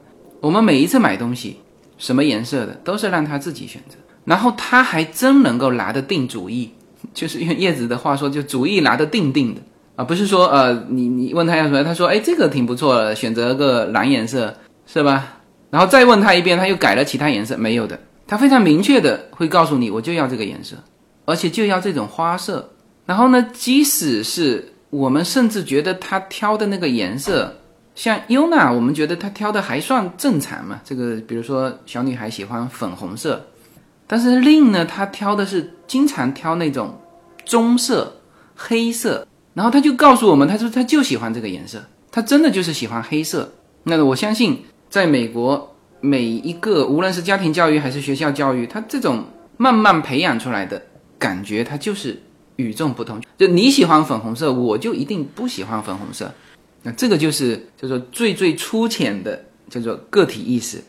[0.44, 1.57] 我们每一次买东西，
[1.96, 6.70] 什么颜色的都是让他自己选择，然后他还真能够拿得定主意，
[7.14, 9.62] 就是用叶子的话说，就主意拿得定定的
[9.96, 14.54] 啊，不是说呃，你你问他要什么，他说哎这个挺不错的，选择个蓝颜色
[14.87, 15.38] 是吧？
[15.70, 17.98] 然后再问他一遍，他又改了其他颜色，没有的。
[18.26, 20.76] 他非常明确的会告诉你，我就要这个颜色，
[21.24, 22.70] 而且就要这种花色。
[23.07, 27.57] 然后呢，即使是我们甚至觉得他挑的那个颜色，
[27.94, 30.80] 像优娜，我们觉得她挑的还算正常嘛。
[30.85, 33.44] 这个比如说小女孩喜欢粉红色，
[34.07, 36.98] 但是令呢，她挑的是经常挑那种
[37.44, 38.16] 棕色、
[38.54, 39.26] 黑色。
[39.54, 41.80] 然后他就告诉我们，他说他就喜欢这个颜色，
[42.11, 43.52] 他真的就是喜欢黑色。
[43.85, 45.70] 那我相信，在美国。
[46.00, 49.24] 每一个，无论是家庭教育还是学校教育，他这种
[49.57, 50.83] 慢慢培养出来的
[51.18, 52.20] 感觉，它就是
[52.57, 53.22] 与众不同。
[53.38, 56.30] 就你喜欢粉红色，我就一定不喜欢粉红色。
[56.84, 60.80] 那这个就是叫做最最粗浅的叫做个体意识。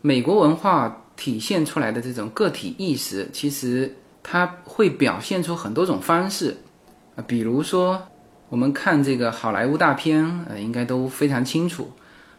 [0.00, 6.58] 美国文化体现出来的这种个体意识，其实它会表现出很多种方式
[7.16, 8.00] 啊，比如说
[8.48, 11.90] 我们看这个好莱坞大片，呃，应该都非常清楚。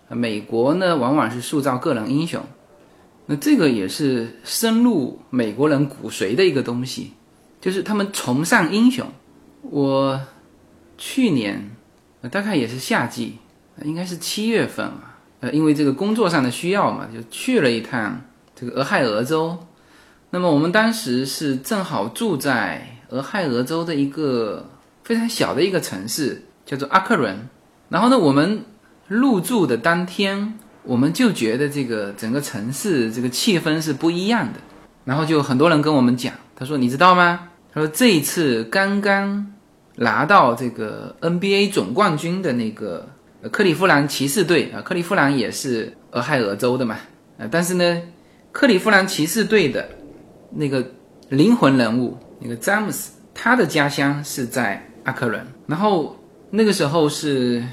[0.09, 2.39] 美国呢，往往是塑造个人英雄，
[3.25, 7.13] 那这个也是深入美国人骨髓的一个东西，
[7.59, 9.07] 就是他们崇尚英雄。
[9.61, 10.21] 我
[10.97, 11.72] 去年
[12.29, 13.37] 大概也是夏季，
[13.83, 18.21] 应该是七月份啊，呃，因为这个工作上的需要嘛，就去了一趟
[18.55, 19.57] 这个俄亥俄州。
[20.29, 24.69] 那么我们当时是正好住在俄亥俄州的一个
[25.03, 27.47] 非常小的一个城市，叫做阿克伦。
[27.89, 28.63] 然后呢，我们。
[29.09, 34.59] 入住的当天，我们就觉得这个整个城市这个气氛是不一样的。
[35.03, 37.49] 然后就很多人跟我们讲，他说：“你知道吗？
[37.73, 39.51] 他说这一次刚刚
[39.95, 43.07] 拿到这个 NBA 总冠军的那个
[43.51, 46.97] 克利夫兰骑士队啊，克利夫兰也是俄亥俄州的嘛，
[47.37, 48.01] 啊，但是呢，
[48.51, 49.89] 克利夫兰骑士队的
[50.51, 50.85] 那个
[51.29, 56.17] 灵魂人物那个詹姆斯，他的家乡是在阿克伦，然后
[56.49, 57.63] 那个时候是。”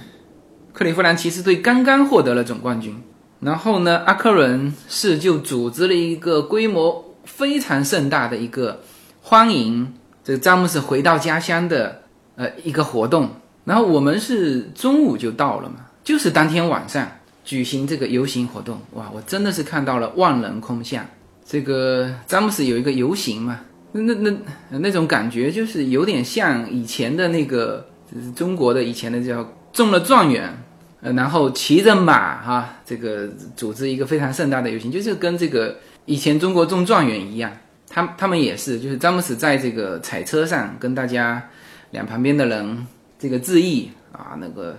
[0.73, 2.97] 克利夫兰骑士队刚刚获得了总冠军，
[3.41, 8.81] 然后呢，阿克伦市就组织了一个规模非常盛大的一个
[9.21, 12.03] 欢迎这个詹姆斯回到家乡的
[12.41, 13.29] 呃一个活动。
[13.67, 17.07] 然后我们是中午就到了嘛，就是当天晚上
[17.45, 18.81] 举行这个游行活动。
[18.95, 21.05] 哇，我真的是看到了万人空巷，
[21.45, 23.61] 这个詹姆斯有一个游行嘛，
[23.93, 24.31] 那那
[24.71, 30.51] 那那种感觉就是有点像以前的那个，就是中国的以前的叫中了状元，
[31.03, 35.77] 呃，然后骑着马哈，这个组织一个非常盛大的游行，就是跟这个
[36.07, 37.53] 以前中国中状元一样，
[37.89, 41.43] 他他们也是，就是詹姆斯在这个彩车上跟大家
[41.91, 42.87] 两旁边的人
[43.19, 44.77] 这个致意啊，那个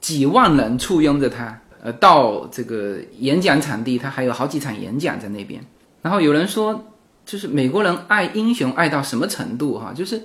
[0.00, 5.64] 几万人簇拥着他，呃，到这个演讲场地，他还有好几场演讲在那边。
[6.02, 6.84] 然后有人说，
[7.24, 9.92] 就是美国人爱英雄爱到什么程度哈？
[9.94, 10.22] 就是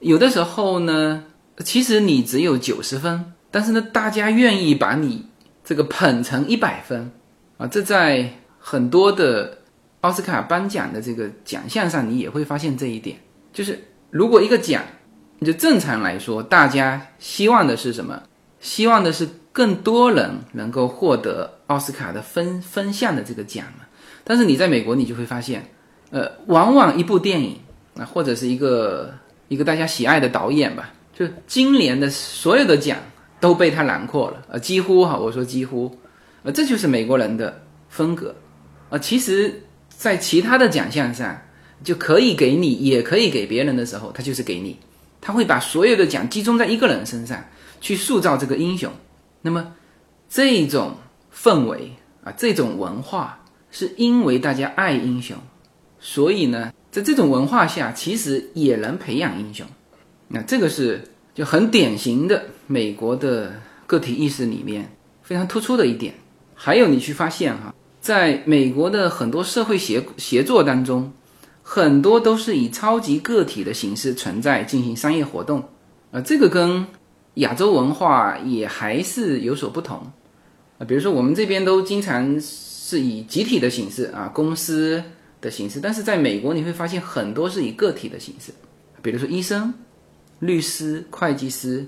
[0.00, 1.24] 有的时候呢，
[1.58, 5.26] 其实你只有九十分，但是呢，大家愿意把你
[5.64, 7.10] 这个捧成一百分
[7.56, 7.66] 啊！
[7.66, 9.58] 这在很多的
[10.00, 13.16] 奥斯卡颁奖的这个奖项上，你也会发现这一点。
[13.52, 13.78] 就是
[14.10, 14.82] 如果一个奖，
[15.44, 18.22] 就正常来说，大家希望的是什么？
[18.60, 23.84] 希望的是更多人能够获得奥斯卡的分分项的这个奖嘛？
[24.24, 25.68] 但是你在美国，你就会发现，
[26.10, 27.58] 呃，往往一部电影
[27.98, 29.12] 啊，或者是一个
[29.48, 32.98] 一个大家喜爱的导演吧，就今年的所有的奖
[33.40, 35.92] 都被他囊括了，呃，几乎哈，我说几乎，
[36.44, 38.34] 呃，这就是美国人的风格，
[38.90, 41.36] 啊，其实，在其他的奖项上
[41.82, 44.78] 就可以给你，也可以给别人的时候，他就是给你，
[45.22, 47.42] 他会把所有的奖集中在一个人身上，
[47.80, 48.92] 去塑造这个英雄。
[49.40, 49.72] 那么
[50.28, 50.96] 这种
[51.34, 53.38] 氛围啊，这种文化。
[53.74, 55.34] 是因为大家爱英雄，
[55.98, 59.66] 所以呢，在这种文化下，其实也能培养英雄。
[60.28, 61.02] 那这个是
[61.34, 63.54] 就很典型的美国的
[63.86, 66.12] 个体意识里面非常突出的一点。
[66.54, 71.10] 还有你去发现哈，在美国的很多社会协协作当中，
[71.62, 75.68] 很多都是以超级个体的形式存在进行商业活动。
[76.10, 76.86] 啊，这个跟
[77.34, 80.12] 亚洲文化也还是有所不同。
[80.78, 82.40] 啊，比如说我们这边都经常。
[82.84, 85.02] 是以集体的形式啊，公司
[85.40, 88.52] 的形式，但是在美国你会发现很多是以个体的形式，
[89.00, 89.72] 比如说医生、
[90.40, 91.86] 律师、会计师，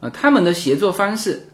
[0.00, 1.48] 啊，他们的协作方式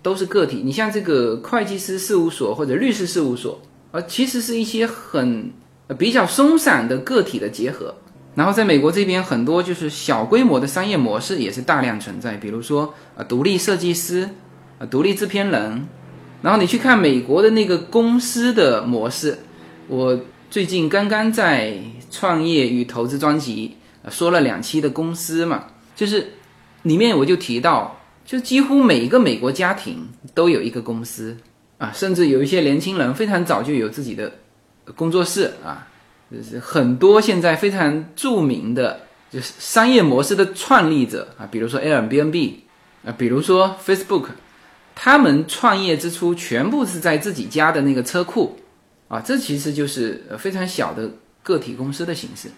[0.00, 0.62] 都是个体。
[0.64, 5.52] 你像这个会计师事务所或者律师事务所，啊，其实是一些很
[5.98, 7.94] 比较松散的个体的结合。
[8.34, 14.28] 然后在美国这边，很多就是小规模的商业模式也是大量存在，比如说啊，独立设计师，
[14.78, 15.86] 啊，独立制片人。
[16.42, 19.38] 然后你去看美国的那个公司的模式，
[19.88, 20.20] 我
[20.50, 21.74] 最近刚刚在
[22.10, 23.76] 创业与投资专辑
[24.10, 25.66] 说了两期的公司嘛，
[25.96, 26.32] 就是
[26.82, 31.36] 里面我就提到，就几乎每一个美国家庭都有一个公司
[31.78, 34.30] 啊，甚至有一些年轻人非常早就有自己的
[34.94, 35.86] 工作室啊，
[36.30, 42.54] 就是很多现在非常著名的就是商业模式的创立者啊，比如说 Airbnb
[43.04, 44.26] 啊，比如说 Facebook。
[44.96, 48.56] 他们创业之初全部是在自己家的那个车库，
[49.08, 51.10] 啊，这其实就是非常小的
[51.42, 52.48] 个体公司的形式。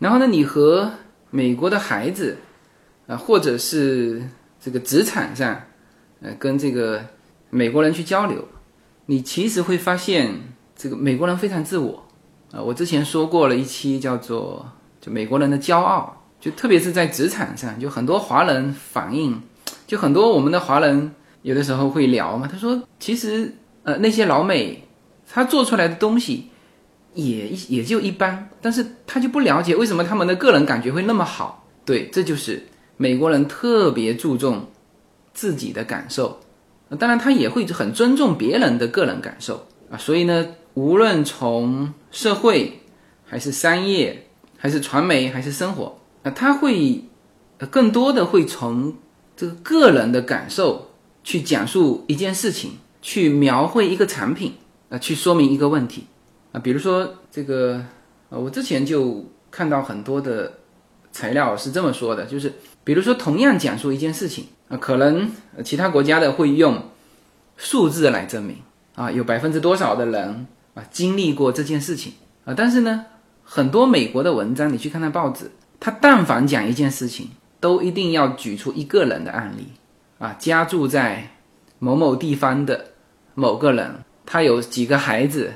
[0.00, 0.90] 然后呢，你和
[1.30, 2.36] 美国的孩子，
[3.06, 4.20] 啊，或者是
[4.60, 5.62] 这个职场上，
[6.20, 7.00] 呃，跟这个
[7.48, 8.48] 美国人去交流，
[9.06, 10.34] 你其实会发现，
[10.78, 12.02] 这个美国人非常自我。
[12.52, 14.64] 啊，我之前说过了一期叫做
[15.02, 19.42] “就美国人的骄傲”，就特别是在职场上，就很多华人反映，
[19.86, 21.12] 就很多我们的华人。
[21.42, 24.82] 有的时候会聊嘛，他说其实呃那些老美
[25.30, 26.48] 他做出来的东西
[27.14, 31.64] 也也就一般，但是他就不了解为什么他们的个人感觉会那么好。
[31.84, 34.66] 对，这就是美国人特别注重
[35.32, 36.40] 自己的感受，
[36.98, 39.96] 当然他也会很尊重别人的个人感受啊。
[39.96, 40.44] 所以呢，
[40.78, 42.80] 无论从社会
[43.24, 47.04] 还是商业还是传媒还是生活啊，他会
[47.70, 48.94] 更多的会从
[49.36, 50.86] 这个个人的感受。
[51.24, 54.54] 去讲述一件事情，去描绘一个产品，
[54.88, 56.06] 啊，去说明一个问题，
[56.52, 57.84] 啊，比如说这个，
[58.30, 60.50] 呃，我之前就看到很多的
[61.12, 62.50] 材料是这么说的，就是
[62.82, 65.30] 比如说同样讲述一件事情，啊，可能
[65.62, 66.82] 其他国家的会用
[67.58, 68.56] 数字来证明，
[68.94, 70.46] 啊，有百分之多少的人
[70.78, 72.12] 啊经历过这件事情，
[72.44, 73.04] 啊，但是呢，
[73.42, 75.50] 很多美国的文章你去看看报纸，
[75.80, 79.66] 他但凡讲一件事情，都一定要举出一个人的案例。
[80.18, 81.30] 啊，家住在
[81.78, 82.86] 某某地方的
[83.34, 85.52] 某个人，他有几个孩子，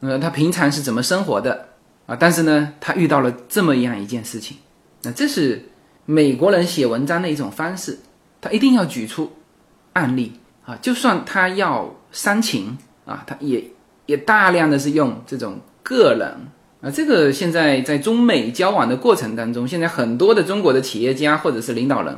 [0.00, 1.68] 呃，他平常是怎么生活的
[2.06, 2.16] 啊？
[2.18, 4.56] 但是呢，他遇到了这么样一件事情，
[5.02, 5.68] 那这是
[6.06, 7.98] 美国人写文章的一种方式，
[8.40, 9.30] 他一定要举出
[9.92, 10.32] 案例
[10.64, 13.62] 啊，就算他要煽情啊，他也
[14.06, 16.34] 也大量的是用这种个人
[16.80, 22.16] 啊，这个现在在中美交往的过程当中，现在很多的中国的企业家或者是领导人。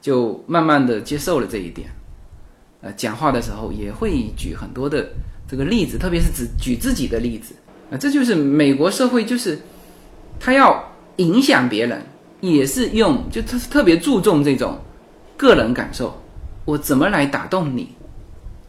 [0.00, 1.88] 就慢慢的接受了这一点，
[2.82, 5.04] 呃，讲话的时候也会举很多的
[5.48, 7.52] 这个例子，特别是指举自己的例子，
[7.90, 9.58] 啊，这就是美国社会，就是
[10.38, 12.00] 他要影响别人，
[12.40, 14.78] 也是用就他特别注重这种
[15.36, 16.22] 个人感受，
[16.64, 17.88] 我怎么来打动你？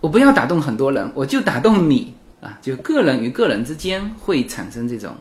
[0.01, 2.11] 我不要打动很多人，我就打动你
[2.41, 2.57] 啊！
[2.61, 5.15] 就个人与个人之间会产生这种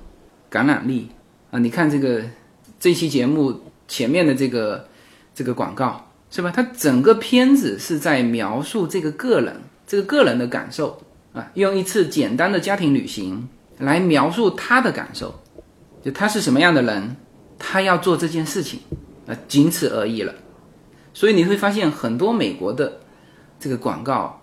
[0.48, 1.08] 感染力
[1.50, 1.58] 啊！
[1.58, 2.22] 你看这个
[2.78, 4.88] 这期节目前面的这个
[5.34, 6.52] 这个广告是吧？
[6.54, 11.00] 它整个片子是在描述这个个人这个个人的感受
[11.32, 13.48] 啊，用一次简单的家庭旅行
[13.78, 15.40] 来描述他的感受，
[16.02, 17.16] 就他是什么样的人，
[17.58, 18.80] 他要做这件事情
[19.26, 20.34] 啊，仅此而已了。
[21.14, 23.00] 所以你会发现很多美国的
[23.58, 24.40] 这个广告。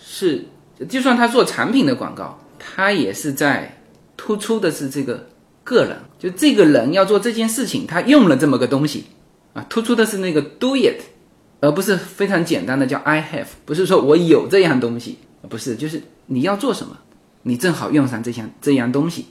[0.00, 0.46] 是，
[0.86, 3.82] 就算他做产品的广告，他也是在
[4.16, 5.26] 突出的是这个
[5.64, 9.06] 个人，就这个人要做这件事情，他用了这么个东西
[9.54, 11.00] 啊，突出的是那个 do it，
[11.60, 15.18] 而不是非常简单的叫 I have，不是说我有这样东西，
[15.48, 16.96] 不是，就是你要做什么，
[17.42, 19.26] 你正好用上这项这样东西。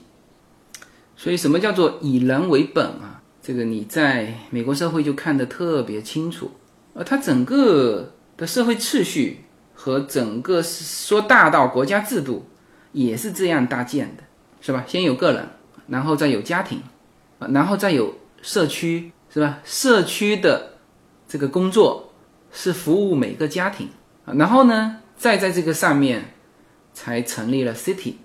[1.16, 3.22] 所以什么叫做以人为本啊？
[3.42, 6.50] 这个你在美国社会就看得特别清楚，
[6.92, 9.44] 而它整个的社会秩序。
[9.88, 12.46] 和整个说大到国家制度，
[12.92, 14.22] 也是这样搭建的，
[14.60, 14.84] 是吧？
[14.86, 15.48] 先有个人，
[15.86, 16.82] 然后再有家庭，
[17.38, 19.60] 然后再有社区，是吧？
[19.64, 20.74] 社区的
[21.26, 22.12] 这个工作
[22.52, 23.88] 是服务每个家庭，
[24.26, 26.34] 然后呢，再在这个上面
[26.92, 28.16] 才成立了 city。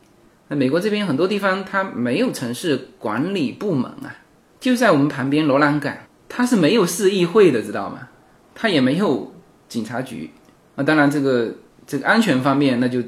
[0.50, 4.14] 那美国这边很多地方它没有城市管理部门啊，
[4.60, 5.96] 就在我们旁边罗兰港，
[6.28, 8.10] 它是没有市议会的，知道吗？
[8.54, 9.34] 它也没有
[9.70, 10.30] 警察局。
[10.76, 11.54] 那当然，这个
[11.86, 13.00] 这个安全方面，那就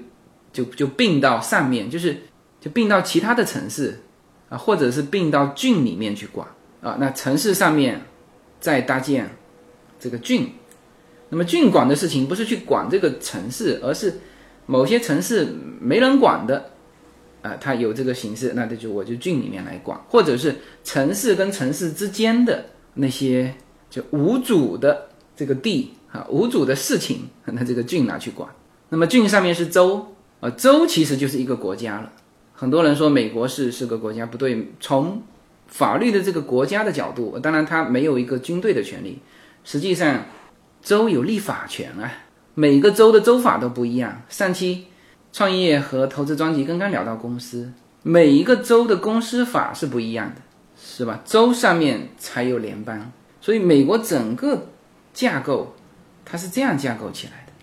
[0.53, 2.15] 就就并到上面，就是
[2.61, 3.99] 就并到其他的城市
[4.49, 6.47] 啊，或者是并到郡里面去管
[6.81, 6.95] 啊。
[6.99, 7.99] 那城市上面
[8.59, 9.27] 再搭建
[9.99, 10.47] 这个郡，
[11.29, 14.13] 那么郡管的事情不是去管这个城市，而是
[14.67, 15.47] 某些城市
[15.81, 16.69] 没人管的
[17.41, 22.63] 啊，它有这个形式，那这就我就郡里面来管，或者是城市跟城市之间的
[22.93, 23.51] 那些
[23.89, 25.91] 就无主的这个地。
[26.15, 28.49] 啊，无主的事情， 那这个郡拿去管。
[28.87, 32.09] 那么郡上面是州，啊，州其实就是一个国家了。
[32.53, 34.71] 很多人说美国是是个国家，不对。
[34.79, 35.21] 从
[35.67, 39.19] 法律的这个国家的角度，当然它没有一个军队的权利。
[39.65, 40.25] 实际上，
[40.81, 42.09] 州有立法权啊。
[42.53, 44.21] 每个州的州法都不一样。
[44.29, 44.85] 上期
[45.33, 50.41] 创业和投资专辑刚刚聊到公司，每一个州的公司法是不一样的，
[50.77, 51.19] 是吧？
[51.25, 53.11] 州上面才有联邦，
[53.41, 54.67] 所以美国整个
[55.13, 55.75] 架构。
[56.25, 57.53] 它是这样架构起来的，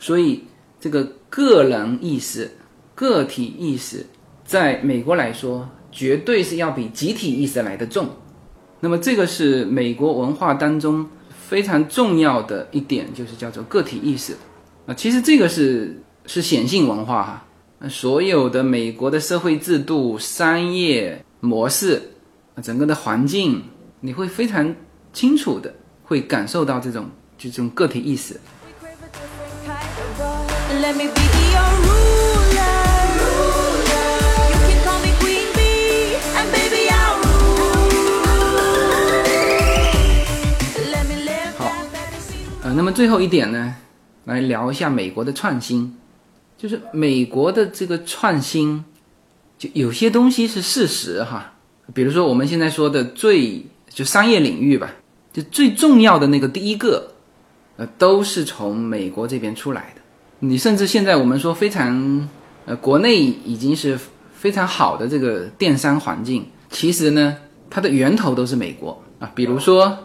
[0.00, 0.44] 所以
[0.80, 2.50] 这个个人意识、
[2.94, 4.04] 个体意识，
[4.44, 8.08] 在美国来说，绝对是要比集体意识来的重。
[8.80, 14.36] 那么，这个是美国文化当中非常重要的一点，就是叫做个体意识
[14.86, 14.94] 啊。
[14.94, 17.44] 其实这个是是显性文化哈。
[17.88, 22.02] 所有的美国的社会制度、商业模式，
[22.60, 23.62] 整个的环境，
[24.00, 24.74] 你会非常
[25.12, 27.08] 清楚的会感受到这种。
[27.38, 28.40] 就这种个体意识。
[41.56, 41.72] 好，
[42.64, 43.76] 呃，那么最后一点呢，
[44.24, 45.96] 来聊一下美国的创新。
[46.56, 48.84] 就是美国的这个创新，
[49.56, 51.52] 就有些东西是事实哈。
[51.94, 54.90] 比如说我们现在说的最就商业领域吧，
[55.32, 57.14] 就最重要的那个第一个。
[57.78, 60.02] 呃，都是从美国这边出来的。
[60.40, 62.28] 你甚至现在我们说非常，
[62.66, 63.98] 呃，国内已经是
[64.34, 67.36] 非常好的这个电商环境，其实呢，
[67.70, 69.30] 它的源头都是美国啊。
[69.34, 69.96] 比如说，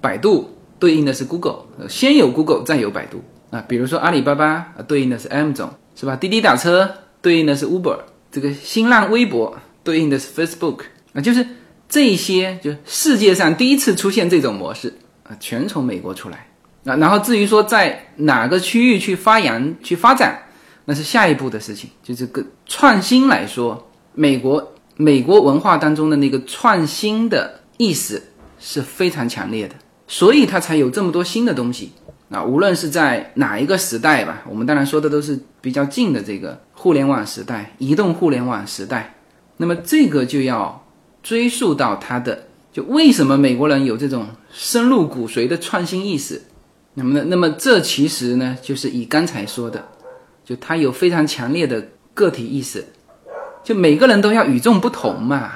[0.00, 3.64] 百度对应的是 Google，先有 Google 再有百度啊。
[3.66, 6.14] 比如说阿里巴巴啊，对应的是 M 总，是吧？
[6.16, 6.90] 滴滴打车
[7.22, 8.00] 对应的是 Uber，
[8.30, 10.80] 这个新浪微博对应的是 Facebook
[11.14, 11.46] 啊，就是
[11.88, 14.94] 这些，就世界上第一次出现这种模式
[15.24, 16.48] 啊，全从美国出来。
[16.84, 20.40] 那然后至于说在哪个区域去发扬、去发展，
[20.84, 21.90] 那是下一步的事情。
[22.02, 28.22] 就这个创新来说，美国美国文化当中的那个创新的意识
[28.60, 29.74] 是非常强烈的，
[30.06, 31.92] 所以它才有这么多新的东西。
[32.30, 39.14] 啊，无论是在哪一个时代吧，我们当然说的都是比较近的这个互联网时代、移动互联网时代。
[39.56, 40.84] 那么这个就要
[41.22, 46.42] 追溯到它的，就为什么美国人有这种深入骨髓的创新意识。
[46.94, 47.24] 那么呢？
[47.28, 49.84] 那么这其实呢，就是以刚才说的，
[50.44, 52.84] 就他有非常强烈的个体意识，
[53.62, 55.52] 就每个人都要与众不同嘛，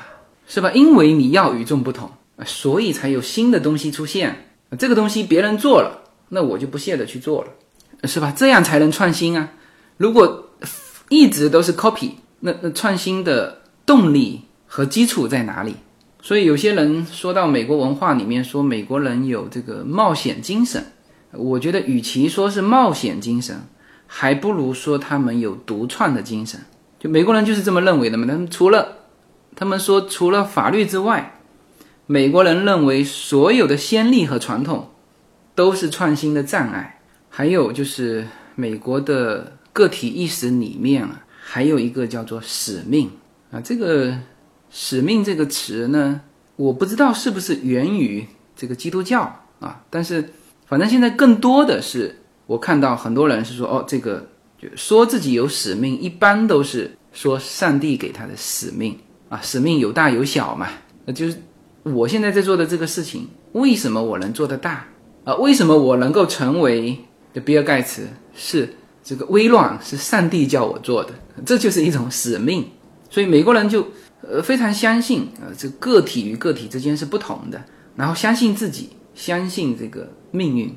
[0.46, 0.70] 是吧？
[0.72, 2.10] 因为你要与众不同
[2.44, 4.44] 所以才有新的东西出现。
[4.78, 7.48] 这个东西别人做了，那我就不屑的去做了，
[8.06, 8.32] 是吧？
[8.36, 9.48] 这样才能创新啊！
[9.96, 10.50] 如果
[11.08, 12.10] 一直都是 copy，
[12.40, 15.74] 那那创新的动力和基础在哪里。
[16.20, 20.84] 所以有些人说到美国文化里面说美国人有这个冒险精神，
[21.32, 23.62] 我觉得与其说是冒险精神，
[24.06, 26.60] 还不如说他们有独创的精神。
[26.98, 28.26] 就美国人就是这么认为的嘛。
[28.26, 28.98] 他们除了
[29.54, 31.40] 他们说除了法律之外，
[32.06, 34.90] 美国人认为所有的先例和传统
[35.54, 37.00] 都是创新的障碍。
[37.28, 43.10] 还有就是美国的个体意识里面啊，还有一个叫做使命
[43.50, 44.18] 啊，这个。
[44.70, 46.20] 使命这个词呢，
[46.56, 50.28] 我不知道是不是源于这个基督教啊，但是
[50.68, 52.14] 反正现在更多的是
[52.46, 54.26] 我看到很多人是说哦，这个
[54.60, 58.98] 就说自己有使命，一般都是说上帝给他的使命
[59.28, 60.68] 啊，使命有大有小嘛，
[61.04, 61.36] 那就是
[61.82, 64.84] 我现在在做的这个事情，为什么我能做得大
[65.24, 65.34] 啊？
[65.36, 66.98] 为什么我能够成为
[67.32, 68.68] 的比尔盖茨是
[69.02, 71.10] 这个微软是上帝叫我做的，
[71.44, 72.64] 这就是一种使命，
[73.10, 73.86] 所以美国人就。
[74.20, 77.64] 呃，非常相信啊，这个体与个体之间是不同的，
[77.94, 80.72] 然后相信自己，相信这个命运。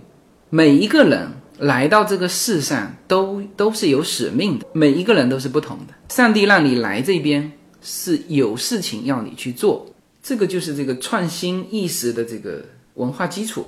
[0.49, 1.29] 每一个人
[1.59, 5.93] 来到这个世上都都是有使命的，每一个人都是不同的。
[6.09, 9.85] 上帝让你来这边是有事情要你去做，
[10.23, 12.65] 这个就是这个创新意识的这个
[12.95, 13.65] 文化基础。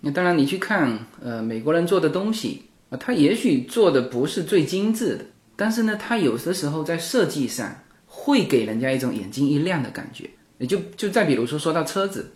[0.00, 5.24] 那当然，你去看呃美国人做的东西啊，他也许做的不是最精致的，
[5.56, 7.76] 但是呢，他有的时候在设计上。
[8.14, 10.28] 会给人家一种眼睛一亮的感觉。
[10.58, 12.30] 也就就再比如说，说到车子，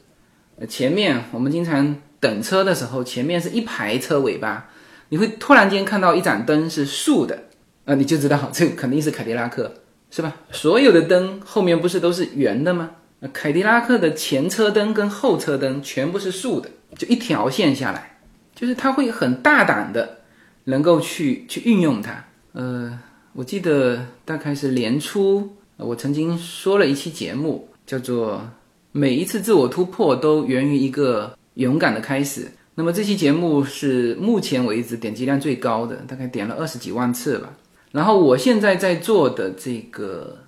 [0.68, 4.70] 前面我们经常等车的时候，前面是一排车尾巴，
[5.10, 7.44] 你会突然间看到一盏灯是竖的，
[7.84, 9.74] 啊，你就知道 这肯定是凯迪拉克，
[10.10, 10.34] 是吧？
[10.52, 12.92] 所有的灯后面不是都是圆的吗？
[13.32, 18.18] 凯迪拉克的前车灯跟后车灯全部是竖的，就一条线下来，
[18.54, 20.18] 就是它会很大胆的
[20.64, 22.24] 能够去去运用它。
[22.52, 22.98] 呃，
[23.32, 25.56] 我记得大概是年初。
[25.78, 28.50] 我曾经说了一期节目，叫做
[28.96, 32.50] “每一次自我突破都源于一个勇敢的开始”。
[32.74, 37.52] 那么这期节目是目前为止点击量最高的，大概点了二十几万次吧。
[37.92, 40.38] 然后我现在在做的这个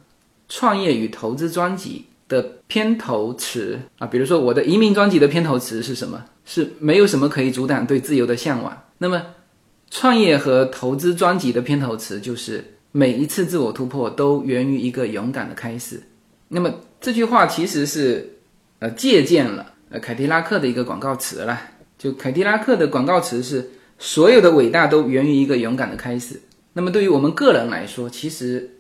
[0.49, 6.25] 创业与投资专辑的片头词啊，比如说我的移民专辑的片头词是什么？
[6.47, 8.85] 是没有什么可以阻挡对自由的向往。
[8.97, 9.23] 那么
[9.91, 12.65] 创业和投资专辑的片头词就是。
[12.91, 16.03] 每一次自我突破都源于一个勇敢的开始。
[16.49, 18.38] 那么这句话其实是，
[18.81, 21.61] 呃，借鉴了呃凯迪拉克的一个广告词了。
[21.99, 26.41] 就凯迪拉克的广告词是：所有的伟大都源于一个勇敢的开始。
[26.73, 28.71] 那么对于我们个人来说，其实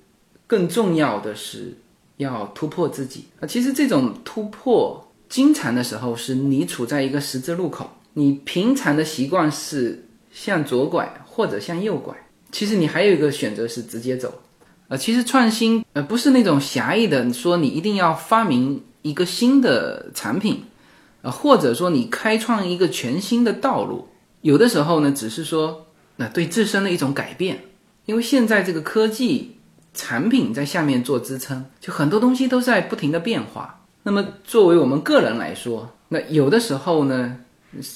[0.46, 1.76] 更重要的是
[2.18, 3.46] 要突破自己啊。
[3.46, 12.14] 其实这种突破，经常的时候是你处在一个十字路口，你平常的习惯是向左拐或者向右拐。
[12.52, 14.32] 其实你还有一个选择是直接走，
[14.86, 20.64] 呃，其实创新呃不是那种狭义的说你一定要发明一个新的产品，
[21.22, 24.08] 呃，或者说你开创一个全新的道路，
[24.42, 25.86] 有的时候呢只是说
[26.16, 27.64] 那对自身的一种改变，
[28.06, 29.56] 因为现在这个科技
[29.94, 33.84] 产品在下面做支撑，就很多东西都在不停的变化。
[34.02, 37.38] 那么作为我们个人来说，那有的时候呢，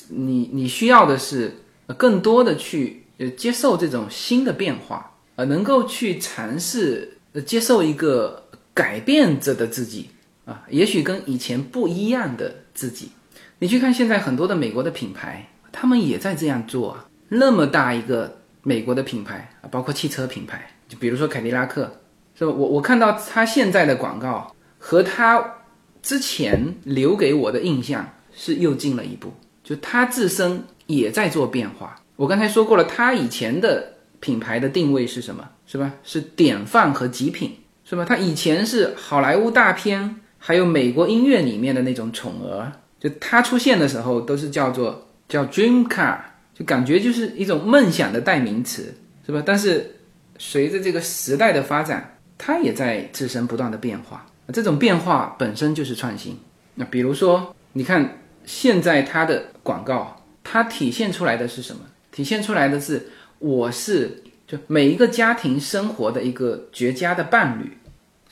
[0.09, 1.62] 你你需要的是
[1.96, 3.00] 更多的去。
[3.18, 8.42] 呃，接受这种新的变化，呃，能够去尝试，呃，接受一个
[8.72, 10.09] 改变着的自己
[10.45, 13.11] 啊，也许跟以前不一样的自己。
[13.59, 17.07] 你去看现在很多的美国的品牌，他们也在这样做啊。
[17.28, 22.01] 那么大一个美国的品牌啊，包括汽车品牌，就比如说凯迪拉克，
[22.34, 22.51] 是吧？
[22.51, 25.59] 我我看到他现在的广告和他
[26.03, 29.32] 之前留给我的印象是又进了一步，
[29.62, 32.01] 就他自身也在做变化。
[32.16, 35.49] 我刚才说过了，他以前的品牌的定位是什么？
[35.66, 35.93] 是吧？
[36.03, 38.05] 是典范和极品，是吧？
[38.05, 46.18] 他以前是好莱坞大片，还有美国音乐里面的那种宠儿，就他出现的时候都是叫做叫 dream car，
[46.53, 48.93] 就感觉就是一种梦想的代名词，
[49.24, 49.40] 是吧？
[49.47, 49.95] 但是
[50.38, 56.36] 随着这个时代的发展，它也在自身不断的变化，这种变化本身就是创新。
[56.74, 61.82] 那比如说，你看现在它的广告，它体现出来的是什么？
[62.11, 63.07] 体现出来的是，
[63.38, 67.78] 我是就每一个家庭生活的一个绝佳的伴侣，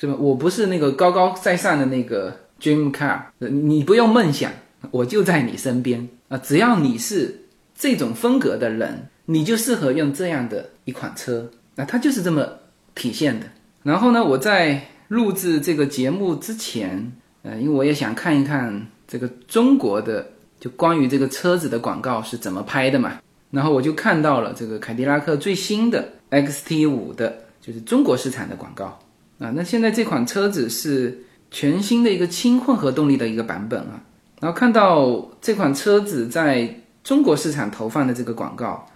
[0.00, 0.16] 是吧？
[0.18, 4.50] 我不是那个高高在上的那个 dream car，你不用梦想，
[4.90, 6.38] 我就在你身边啊！
[6.38, 7.42] 只要你是
[7.78, 12.48] 这种风格的人，你就适合用这样的一款车，那它就是这么
[12.94, 13.46] 体现的。
[13.82, 20.26] 然后呢，我在录制这个节目之前，呃，因为我也想看一看这个中国的
[20.58, 23.20] 就关于这个车子的广告是怎么拍的嘛。
[23.50, 28.98] 然后我就看到了这个凯迪拉克最新的 XT 五的，就是中国市场的广告。
[29.40, 29.50] 啊。
[29.56, 34.04] 那现在这款车子是全新的一个轻混合动力的一个版本啊。
[34.40, 38.86] 然后看到这款车子在中国市场投放的这个广告，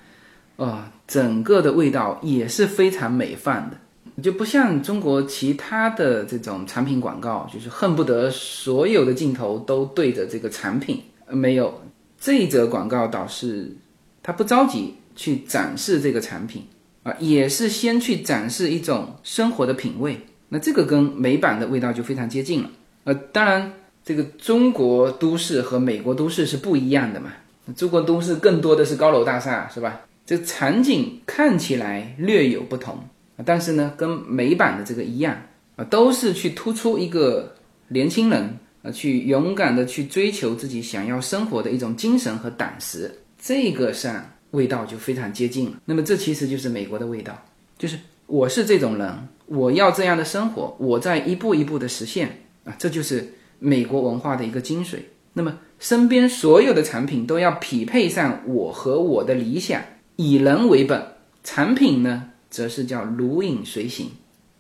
[0.57, 11.03] 啊，整个的味道也是非常美范的，就不像中国其他的这种产品广告，就是恨不得所有的镜头都对着这个产品。
[11.29, 11.83] 没有，
[12.19, 13.77] 这则广告倒是
[14.23, 16.67] 他不着急去展示这个产品
[17.03, 20.21] 啊，也是先去展示一种生活的品味。
[20.55, 22.71] 那这个跟美版的味道就非常接近了。
[23.03, 23.73] 呃，当然，
[24.05, 27.33] 这个中国都市和美国都市是不一样的嘛。
[27.75, 30.03] 中国都市更多的是高楼大厦，是吧？
[30.25, 32.97] 这场景看起来略有不同，
[33.45, 35.37] 但是呢，跟美版的这个一样
[35.75, 37.57] 啊，都是去突出一个
[37.89, 45.73] 年轻人啊，去勇敢的去追求自己想要生活的一种精神和胆识，这个上味道就非常接近了。
[45.85, 47.37] 那么这其实就是美国的味道，
[47.77, 54.97] 就是我是这种人，我要这样的生活，我在一步一步的实现啊，这就是美国文化的一个精髓。
[55.35, 59.83] 那么身边所有的产品都要匹配上我和我的理想，
[60.17, 61.03] 以人为本，
[61.43, 64.09] 产品呢则是叫如影随形。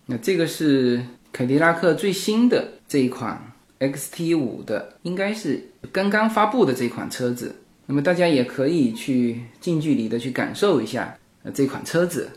[0.06, 1.02] 那这个是
[1.32, 3.40] 凯迪拉克最新的这一款
[3.80, 7.54] XT 五的，应该是刚刚发布的这款车子。
[7.86, 12.28] 那么大家也可以去近距离的去感受一下呃这款车子。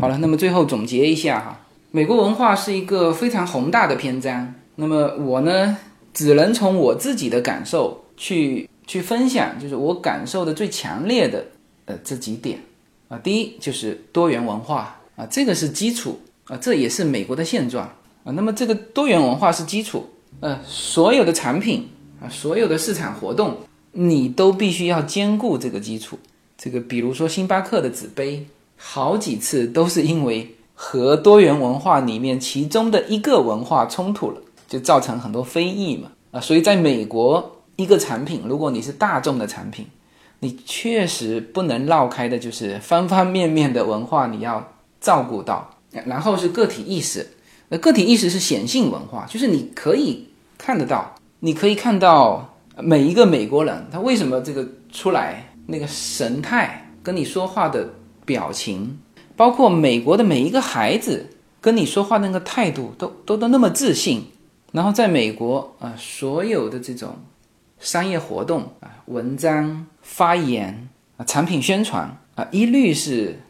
[0.00, 1.60] 好了，那么最后总结一下哈，
[1.90, 4.54] 美国文化是一个非常宏大的篇章。
[4.76, 5.76] 那么我呢？
[6.12, 11.44] 只能从我自己的感受去去分享，就是我感受的最强烈的
[11.84, 12.58] 呃这几点
[13.08, 13.18] 啊。
[13.18, 17.86] 第一就是多元文化啊，这个是基础啊，这也是美国的现状
[18.24, 18.32] 啊。
[18.32, 20.08] 那么这个多元文化是基础，
[20.40, 21.86] 呃，所有的产品
[22.22, 23.58] 啊，所有的市场活动，
[23.92, 26.18] 你都必须要兼顾这个基础。
[26.56, 28.46] 这个比如说星巴克的纸杯，
[28.76, 34.40] 好几次都是因为和多元文化里面其中的一个文化冲突了。
[34.68, 39.86] 就造成很多非议嘛，啊，所以在美国，一个产品，如果你是大众的产品，
[40.40, 45.70] 你确实不能绕开的，就是方方面面的文化你要照顾到，
[46.04, 47.24] 然后是个体意识，
[47.68, 50.26] 那个体意识是显性文化，就是你可以
[50.58, 57.88] 看得到，你可以看到每一个美国人他为什么这个出来那个神态，跟你说话的
[58.26, 58.98] 表情，
[59.36, 61.30] 包括美国的每一个孩子
[61.62, 64.26] 跟你说话那个态度，都都都那么自信。
[64.72, 67.16] 然后在美国啊，所有的这种
[67.78, 73.40] 商业活动啊、文章发言啊、产品宣传啊，一律是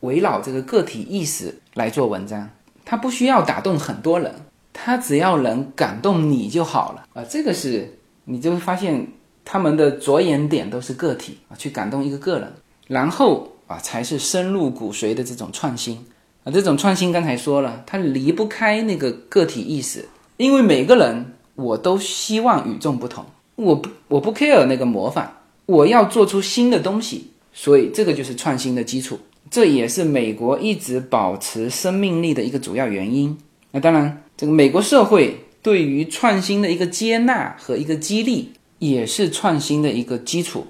[0.00, 2.48] 围绕这个个体意识来做文章。
[2.84, 4.32] 它不需要打动很多人，
[4.72, 7.24] 它只要能感动你就好了啊。
[7.28, 9.08] 这个是你就会发现
[9.44, 12.52] 他们的着眼点都是个体啊，去感动一个个人，
[12.86, 15.98] 然后啊才是深入骨髓的这种创新
[16.44, 16.52] 啊。
[16.52, 20.08] 这种创新刚才说了，它离不开那个个体意识。
[20.36, 25.26] 因为每个人我都希望与众不同，我不我不 care 那个模仿，
[25.64, 29.18] 我要做出新的东西，所以这个就是创新的基础，
[29.50, 33.34] 这也是美国一直保持生命力的一个主要原因。
[33.70, 40.66] 那当然，这个美国社会对于创新的一个接纳和一个激励，也是创新的一个基础。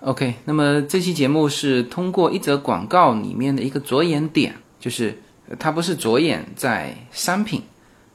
[0.00, 5.18] OK，那么这期节目是通过一则广告里面的一个着眼点，就是
[5.58, 7.62] 它不是着眼在商品。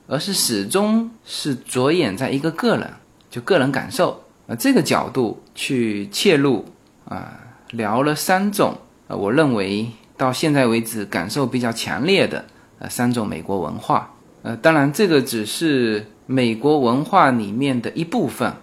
[0.08, 2.94] 而是始终是着眼在一个个人，
[3.28, 6.64] 就个人感受啊这个角度去切入
[7.10, 7.40] 啊，
[7.72, 8.78] 聊了三种
[9.08, 12.46] 啊，我认为到现在为止感受比较强烈的
[12.78, 14.14] 呃三种美国文化，
[14.44, 18.54] 呃，当然这个只是美国文化里面的一部分。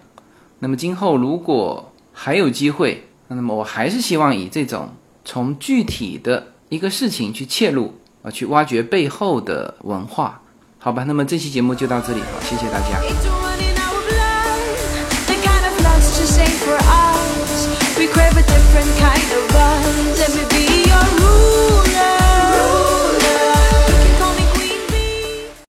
[0.59, 4.89] 那么今后如果还有机会，那么我还是希望以这种
[5.25, 10.39] 从具体的一个事情去切入啊去挖掘背后的文化。
[10.77, 12.99] 好吧那么这期节目就到这里好谢谢大家。